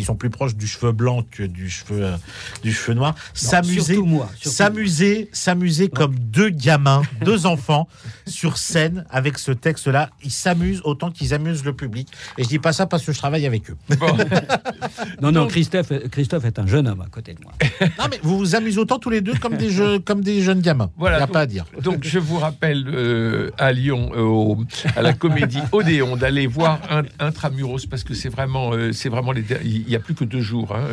qui 0.00 0.06
sont 0.06 0.16
plus 0.16 0.30
proches 0.30 0.54
du 0.56 0.66
cheveu 0.66 0.92
blanc 0.92 1.24
que 1.30 1.42
du 1.42 1.68
cheveu 1.68 2.04
euh, 2.04 2.16
du 2.62 2.72
cheveu 2.72 2.94
noir 2.94 3.14
s'amuser 3.34 3.98
s'amuser 4.42 5.28
s'amuser 5.32 5.88
comme 5.88 6.14
deux 6.18 6.48
gamins 6.48 7.02
deux 7.24 7.44
enfants 7.46 7.86
sur 8.26 8.56
scène 8.56 9.04
avec 9.10 9.38
ce 9.38 9.52
texte 9.52 9.86
là 9.88 10.08
ils 10.24 10.30
s'amusent 10.30 10.80
autant 10.84 11.10
qu'ils 11.10 11.34
amusent 11.34 11.64
le 11.64 11.74
public 11.74 12.08
et 12.38 12.44
je 12.44 12.48
dis 12.48 12.58
pas 12.58 12.72
ça 12.72 12.86
parce 12.86 13.04
que 13.04 13.12
je 13.12 13.18
travaille 13.18 13.46
avec 13.46 13.70
eux 13.70 13.76
Bon. 13.98 14.16
Non, 15.20 15.32
non, 15.32 15.42
Donc- 15.42 15.50
Christophe, 15.50 15.92
Christophe 16.10 16.44
est 16.46 16.58
un 16.58 16.66
jeune 16.66 16.88
homme 16.88 17.00
à 17.02 17.06
côté 17.06 17.34
de 17.34 17.40
moi. 17.42 17.52
non 17.98 18.04
mais 18.10 18.18
vous 18.22 18.38
vous 18.38 18.54
amusez 18.54 18.78
autant 18.78 18.98
tous 18.98 19.10
les 19.10 19.20
deux 19.20 19.34
comme 19.34 19.56
des 19.56 19.70
jeux 19.70 19.98
comme 19.98 20.22
des 20.22 20.40
jeunes 20.42 20.60
gamins 20.60 20.90
Voilà, 20.96 21.18
il 21.18 21.20
y 21.20 21.22
a 21.22 21.26
donc- 21.26 21.32
pas 21.34 21.40
à 21.40 21.46
dire 21.46 21.64
Donc, 21.82 22.04
je 22.04 22.18
vous 22.18 22.38
rappelle 22.38 22.84
euh, 22.88 23.50
à 23.58 23.72
Lyon, 23.72 24.12
euh, 24.14 24.20
au- 24.22 24.64
à 24.96 25.02
la 25.02 25.12
comédie 25.12 25.60
Odéon, 25.72 26.16
d'aller 26.16 26.46
voir 26.46 26.80
un, 26.90 27.02
Intramuros 27.18 27.86
parce 27.86 28.02
que 28.04 28.14
c'est 28.14 28.28
vraiment, 28.30 28.72
euh, 28.72 28.92
c'est 28.92 29.08
vraiment 29.08 29.32
les. 29.32 29.44
Il 29.90 29.94
n'y 29.94 29.96
a 29.96 30.00
plus 30.00 30.14
que 30.14 30.22
deux 30.24 30.40
jours. 30.40 30.72
hein, 30.76 30.84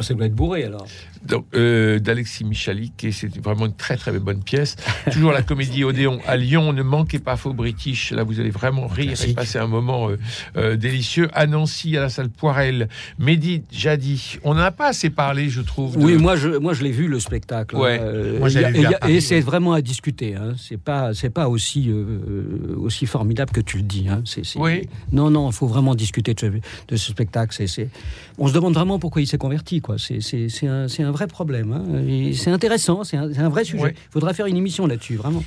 Ça 0.00 0.14
doit 0.14 0.24
être 0.26 0.34
bourré 0.34 0.64
alors. 0.64 0.86
donc, 1.26 1.44
euh, 1.54 1.98
d'Alexis 1.98 2.44
Michalik 2.44 3.04
et 3.04 3.12
c'est 3.12 3.34
vraiment 3.38 3.66
une 3.66 3.74
très 3.76 3.96
très 3.98 4.18
bonne 4.18 4.42
pièce. 4.42 4.76
Toujours 5.12 5.30
la 5.32 5.42
comédie 5.50 5.84
Odéon 5.84 6.20
à 6.26 6.36
Lyon. 6.36 6.72
Ne 6.72 6.82
manquez 6.82 7.18
pas 7.18 7.36
Faux 7.36 7.52
British. 7.52 8.10
Là, 8.12 8.22
vous 8.24 8.40
allez 8.40 8.50
vraiment 8.50 8.86
rire 8.86 9.04
et 9.04 9.14
Classique. 9.14 9.36
passer 9.36 9.58
un 9.58 9.66
moment 9.66 10.08
euh, 10.10 10.16
euh, 10.56 10.76
délicieux. 10.76 11.28
À 11.34 11.46
Nancy, 11.46 11.96
à 11.96 12.00
la 12.00 12.08
salle 12.08 12.30
Poirel, 12.30 12.88
Mehdi 13.18 13.62
Jadi. 13.70 14.38
On 14.42 14.54
n'en 14.54 14.60
a 14.62 14.70
pas 14.70 14.88
assez 14.88 15.10
parlé, 15.10 15.48
je 15.50 15.60
trouve. 15.60 15.96
de- 15.98 16.02
Oui, 16.02 16.16
moi 16.16 16.36
je, 16.36 16.48
moi 16.48 16.72
je 16.74 16.82
l'ai 16.82 16.92
vu 16.92 17.08
le 17.08 17.20
spectacle. 17.20 17.76
Ouais. 17.76 17.98
Moi, 18.38 18.48
y 18.48 18.52
j'avais 18.52 18.72
vu 18.72 18.86
et 18.86 19.10
y 19.10 19.16
et 19.16 19.20
c'est 19.20 19.40
vraiment 19.40 19.72
à 19.74 19.82
discuter. 19.82 20.34
Hein. 20.34 20.54
C'est 20.58 20.80
pas, 20.80 21.12
c'est 21.14 21.30
pas 21.30 21.48
aussi 21.48 21.90
euh, 21.90 22.74
aussi 22.76 23.06
formidable 23.06 23.52
que 23.52 23.60
tu 23.60 23.76
le 23.78 23.82
dis. 23.82 24.06
Hein. 24.08 24.22
Oui. 24.56 24.88
Non, 25.12 25.30
non, 25.30 25.50
il 25.50 25.54
faut 25.54 25.66
vraiment 25.66 25.94
discuter 25.94 26.34
de 26.34 26.40
ce, 26.40 26.46
de 26.46 26.96
ce 26.96 26.96
spectacle. 27.10 27.23
On 28.38 28.48
se 28.48 28.52
demande 28.52 28.74
vraiment 28.74 28.98
pourquoi 28.98 29.22
il 29.22 29.26
s'est 29.26 29.38
converti. 29.38 29.80
Quoi. 29.80 29.96
C'est, 29.98 30.66
un, 30.66 31.10
vrai 31.10 31.26
problème. 31.26 31.72
hein. 31.72 32.32
C'est 32.34 32.50
intéressant. 32.50 33.04
C'est 33.04 33.16
un, 33.16 33.48
vrai 33.48 33.64
sujet. 33.64 33.78
Il 33.78 33.84
Ouais. 33.84 33.94
faudra 34.10 34.32
faire 34.34 34.46
une 34.46 34.56
émission 34.56 34.86
là-dessus, 34.86 35.16
vraiment. 35.16 35.42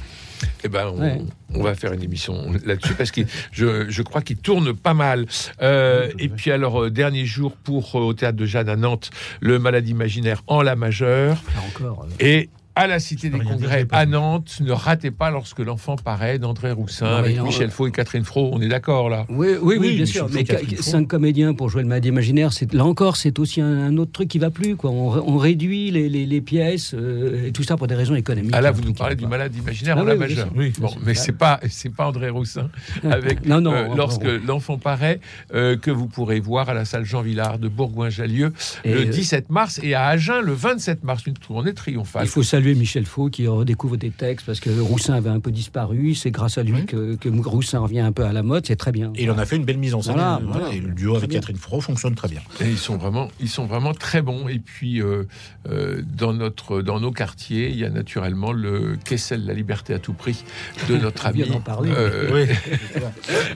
Eh 0.63 0.68
ben, 0.68 0.92
on, 0.94 1.02
Ouais. 1.02 1.22
on 1.56 1.63
va 1.63 1.74
faire 1.74 1.94
une 1.94 2.04
émission 2.04 2.52
là-dessus 2.66 2.94
parce 2.94 3.10
que 3.12 3.22
je, 3.52 3.90
je 3.90 4.02
crois 4.04 4.22
qu'il 4.22 4.38
tourne 4.38 4.74
pas 4.74 4.94
mal. 4.94 5.26
Euh, 5.62 6.10
et 6.20 6.30
puis 6.30 6.52
alors, 6.52 6.84
euh, 6.84 6.90
dernier 6.92 7.26
jour 7.26 7.54
pour 7.54 7.96
euh, 7.96 8.00
au 8.04 8.13
théâtre 8.13 8.38
de 8.38 8.46
Jeanne 8.46 8.70
à 8.70 8.76
Nantes, 8.76 9.10
le 9.42 9.58
Malade 9.58 9.88
imaginaire 9.90 10.44
en 10.48 10.62
la 10.62 10.76
majeure. 10.76 11.42
Là 11.56 11.62
encore. 11.76 12.06
euh, 12.22 12.26
Et 12.26 12.50
à 12.78 12.88
la 12.88 13.00
Cité 13.00 13.30
des 13.30 13.40
Congrès 13.40 13.86
à. 13.92 14.06
Nantes. 14.06 14.58
Ne 14.62 14.72
ratez 14.72 15.12
pas 15.12 15.32
lorsque 15.32 15.60
l'enfant 15.60 15.96
paraît 15.96 16.40
d'André 16.40 16.72
Roussin 16.72 17.10
Non, 17.10 17.16
avec 17.18 17.38
non, 17.38 17.44
Michel 17.46 17.68
euh, 17.68 17.72
Faux 17.72 17.88
et 17.88 17.92
Catherine 17.92 18.24
Fro. 18.24 18.52
On 18.54 18.62
est 18.62 18.68
d'accord 18.68 19.10
là 19.10 19.26
Oui, 19.30 19.48
oui, 19.50 19.58
oui, 19.62 19.78
Oui, 19.80 19.90
bien 19.96 20.02
Michel 20.02 20.08
sûr. 20.08 20.30
Faux, 20.30 20.36
Mais 20.36 20.78
cinq 20.82 21.08
comédiens 21.08 21.54
pour 21.54 21.70
jouer 21.70 21.82
le 21.82 21.88
malade 21.88 22.06
imaginaire, 22.06 22.54
c'est 22.54 22.74
là 22.74 22.86
encore, 22.86 23.18
c'est 23.18 23.40
aussi 23.40 23.62
un, 23.62 23.68
un 23.88 23.98
autre 23.98 24.12
truc 24.12 24.28
qui 24.30 24.40
va 24.40 24.50
plus. 24.50 24.76
Quoi. 24.76 24.92
On, 24.92 25.10
ré- 25.10 25.22
on 25.26 25.38
réduit 25.38 25.92
les, 25.92 26.10
les- 26.10 26.26
les 26.26 26.42
pièces 26.42 26.94
euh, 26.94 27.48
et 27.48 27.52
tout 27.52 27.63
ça 27.63 27.78
pour 27.78 27.88
des 27.88 27.96
raisons 27.96 28.16
économiques. 28.16 28.52
Ah 28.54 28.62
là, 28.62 28.72
vous 28.72 28.82
nous 28.84 28.94
parlez 28.94 29.16
du 29.16 29.24
pas. 29.24 29.30
malade 29.30 29.56
imaginaire 29.56 29.96
Ah 29.98 30.02
en 30.02 30.06
la 30.06 30.16
majeure. 30.16 30.50
Oui, 30.56 30.74
Bon, 30.80 30.90
mais 31.06 31.13
c'est 31.16 31.32
pas 31.34 31.60
c'est 31.70 31.94
pas 31.94 32.08
André 32.08 32.30
Roussin 32.30 32.70
avec 33.04 33.46
Non, 33.46 33.62
non, 33.62 33.74
euh, 33.74 33.88
lorsque 33.96 34.26
l'enfant 34.46 34.78
paraît 34.78 35.20
euh, 35.54 35.76
que 35.78 35.92
vous 35.92 36.08
pourrez 36.08 36.40
voir 36.40 36.70
à 36.70 36.74
la 36.74 36.86
salle 36.86 37.06
Jean 37.06 37.22
Villard 37.22 37.60
de 37.60 37.68
Bourgoin-Jallieu 37.68 38.54
le 38.86 38.92
euh, 39.02 39.06
17 39.06 39.50
mars 39.50 39.80
et 39.84 39.94
à 39.96 40.06
Agen 40.08 40.42
le 40.42 40.54
27 40.54 41.04
mars 41.04 41.26
une 41.26 41.34
tournée 41.34 41.74
triomphale. 41.74 42.24
Il 42.26 42.30
faut 42.30 42.44
saluer 42.44 42.66
Michel 42.75 43.06
Faux 43.06 43.30
qui 43.30 43.47
redécouvre 43.47 43.97
des 43.97 44.10
textes 44.12 44.45
parce 44.45 44.60
que 44.60 44.69
Roussin 44.80 45.13
avait 45.13 45.30
un 45.30 45.39
peu 45.39 45.51
disparu. 45.51 46.15
C'est 46.15 46.32
grâce 46.32 46.58
à 46.58 46.63
lui 46.63 46.73
Oui. 46.73 46.86
que, 46.86 47.15
que 47.15 47.30
Roussin 47.30 47.80
revient 47.80 47.99
un 47.99 48.12
peu 48.12 48.23
à 48.25 48.34
la 48.34 48.43
mode. 48.43 48.65
C'est 48.65 48.75
très 48.75 48.91
bien. 48.91 49.12
Et 49.15 49.23
il 49.23 49.32
en 49.32 49.38
a 49.38 49.45
fait 49.45 49.56
une 49.56 49.65
belle 49.65 49.77
mise 49.77 49.93
en 49.93 50.01
scène. 50.01 50.13
Voilà, 50.15 50.39
voilà. 50.43 50.69
et 50.73 50.80
le 50.80 50.91
duo 50.91 51.12
Très 51.12 51.17
avec 51.19 51.30
bien. 51.30 51.39
Catherine 51.39 51.58
Fro 51.58 51.82
fonctionne 51.82 52.15
très 52.15 52.27
bien. 52.27 52.41
Et 52.62 52.69
ils 52.69 52.77
sont 52.77 52.97
vraiment, 52.97 53.30
ils 53.39 53.49
sont 53.49 53.65
vraiment 53.65 53.93
très 53.93 54.21
bons. 54.21 54.47
Et 54.47 54.60
puis 54.60 55.01
euh, 55.01 55.23
euh, 55.69 56.01
dans 56.17 56.34
notre, 56.34 56.82
dans 56.82 56.99
nos 56.99 57.12
quartiers, 57.12 57.69
il 57.69 57.77
y 57.77 57.86
a 57.86 57.89
naturellement 57.89 58.51
le 58.51 58.97
Kessel, 59.06 59.45
la 59.45 59.53
liberté 59.53 59.93
à 59.93 59.99
tout 59.99 60.13
prix 60.13 60.43
de 60.89 60.97
notre 60.97 61.25
ami. 61.27 61.43
d'en 61.47 61.60
parler. 61.60 61.91
euh, 61.93 62.30
Oui. 62.34 62.56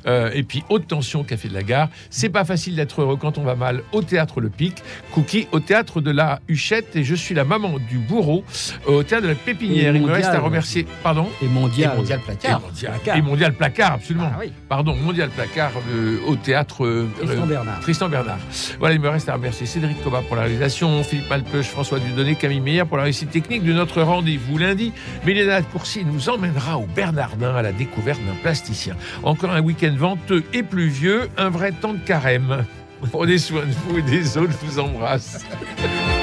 euh, 0.06 0.32
et 0.34 0.44
puis 0.44 0.64
haute 0.70 0.88
tension 0.88 1.22
au 1.22 1.24
café 1.24 1.48
de 1.48 1.54
la 1.54 1.64
gare. 1.64 1.90
C'est 2.10 2.30
pas 2.30 2.46
facile 2.46 2.76
d'être 2.76 3.02
heureux 3.02 3.18
quand 3.18 3.38
on 3.38 3.44
va 3.44 3.56
mal 3.56 3.84
au 3.92 4.02
théâtre 4.02 4.42
Le 4.42 4.50
Pic. 4.50 4.76
Cookie 5.14 5.48
au 5.52 5.60
théâtre 5.60 6.02
de 6.02 6.12
la 6.12 6.40
Huchette 6.48 6.96
et 6.96 7.04
je 7.04 7.16
suis 7.16 7.36
la 7.36 7.44
maman 7.44 7.78
du 7.90 7.98
bourreau 7.98 8.44
au 8.88 9.01
théâtre 9.04 9.24
de 9.24 9.30
la 9.30 9.36
Pépinière. 9.36 9.94
Et 9.96 9.98
Il 10.00 10.06
me 10.06 10.12
reste 10.12 10.26
à 10.26 10.32
mondial. 10.34 10.44
remercier, 10.46 10.86
pardon. 11.04 11.28
Et 11.42 11.46
Et 11.46 11.48
mondial. 11.48 11.96
Mondial 11.98 12.20
Et 12.20 12.26
Placard. 12.26 12.62
mondial, 12.62 12.92
Placard. 12.94 13.18
et 13.18 13.22
mondial 13.22 13.54
placard, 13.54 13.94
absolument. 13.94 14.32
Ah 14.34 14.38
oui. 14.40 14.52
Pardon, 14.70 14.96
mondial 14.96 15.30
placard 15.30 15.72
euh, 15.94 16.18
au 16.28 16.36
théâtre 16.36 16.86
euh, 16.86 17.08
Tristan 17.18 17.44
euh, 17.44 17.46
Bernard. 17.46 17.80
Tristan 17.82 18.10
Bernard. 18.10 18.38
Voilà, 18.80 18.96
il 18.96 19.02
me 19.02 19.10
reste 19.10 19.30
à 19.30 19.34
remercier 19.34 19.66
Cédric 19.66 20.02
Cobat 20.04 20.22
pour 20.28 20.36
la 20.36 20.44
réalisation, 20.44 21.04
Philippe 21.04 21.30
Malpeuch, 21.30 21.66
François 21.66 22.00
Dudonné, 22.00 22.36
Camille 22.36 22.62
Meyer 22.62 22.86
pour 22.86 22.98
la 22.98 23.04
réussite 23.04 23.32
technique 23.32 23.64
de 23.64 23.74
notre 23.74 24.02
rendez-vous 24.02 24.58
lundi. 24.58 24.94
Mélina 25.26 25.62
Courcy 25.62 26.04
nous 26.06 26.30
emmènera 26.30 26.78
au 26.78 26.86
Bernardin 26.96 27.56
à 27.56 27.62
la 27.62 27.72
découverte 27.72 28.20
d'un 28.26 28.36
plasticien. 28.42 28.96
Encore 29.24 29.52
un 29.52 29.62
week-end 29.62 29.94
venteux 29.98 30.44
et 30.54 30.64
pluvieux, 30.64 31.30
un 31.38 31.50
vrai 31.50 31.72
temps 31.72 31.94
de 31.94 32.00
carême. 32.00 32.66
Prenez 33.12 33.38
soin 33.40 33.62
de 33.62 33.72
vous 33.88 33.98
et 33.98 34.02
des 34.04 34.38
autres, 34.38 34.54
je 34.62 34.66
vous 34.68 34.80
embrasse. 34.80 35.44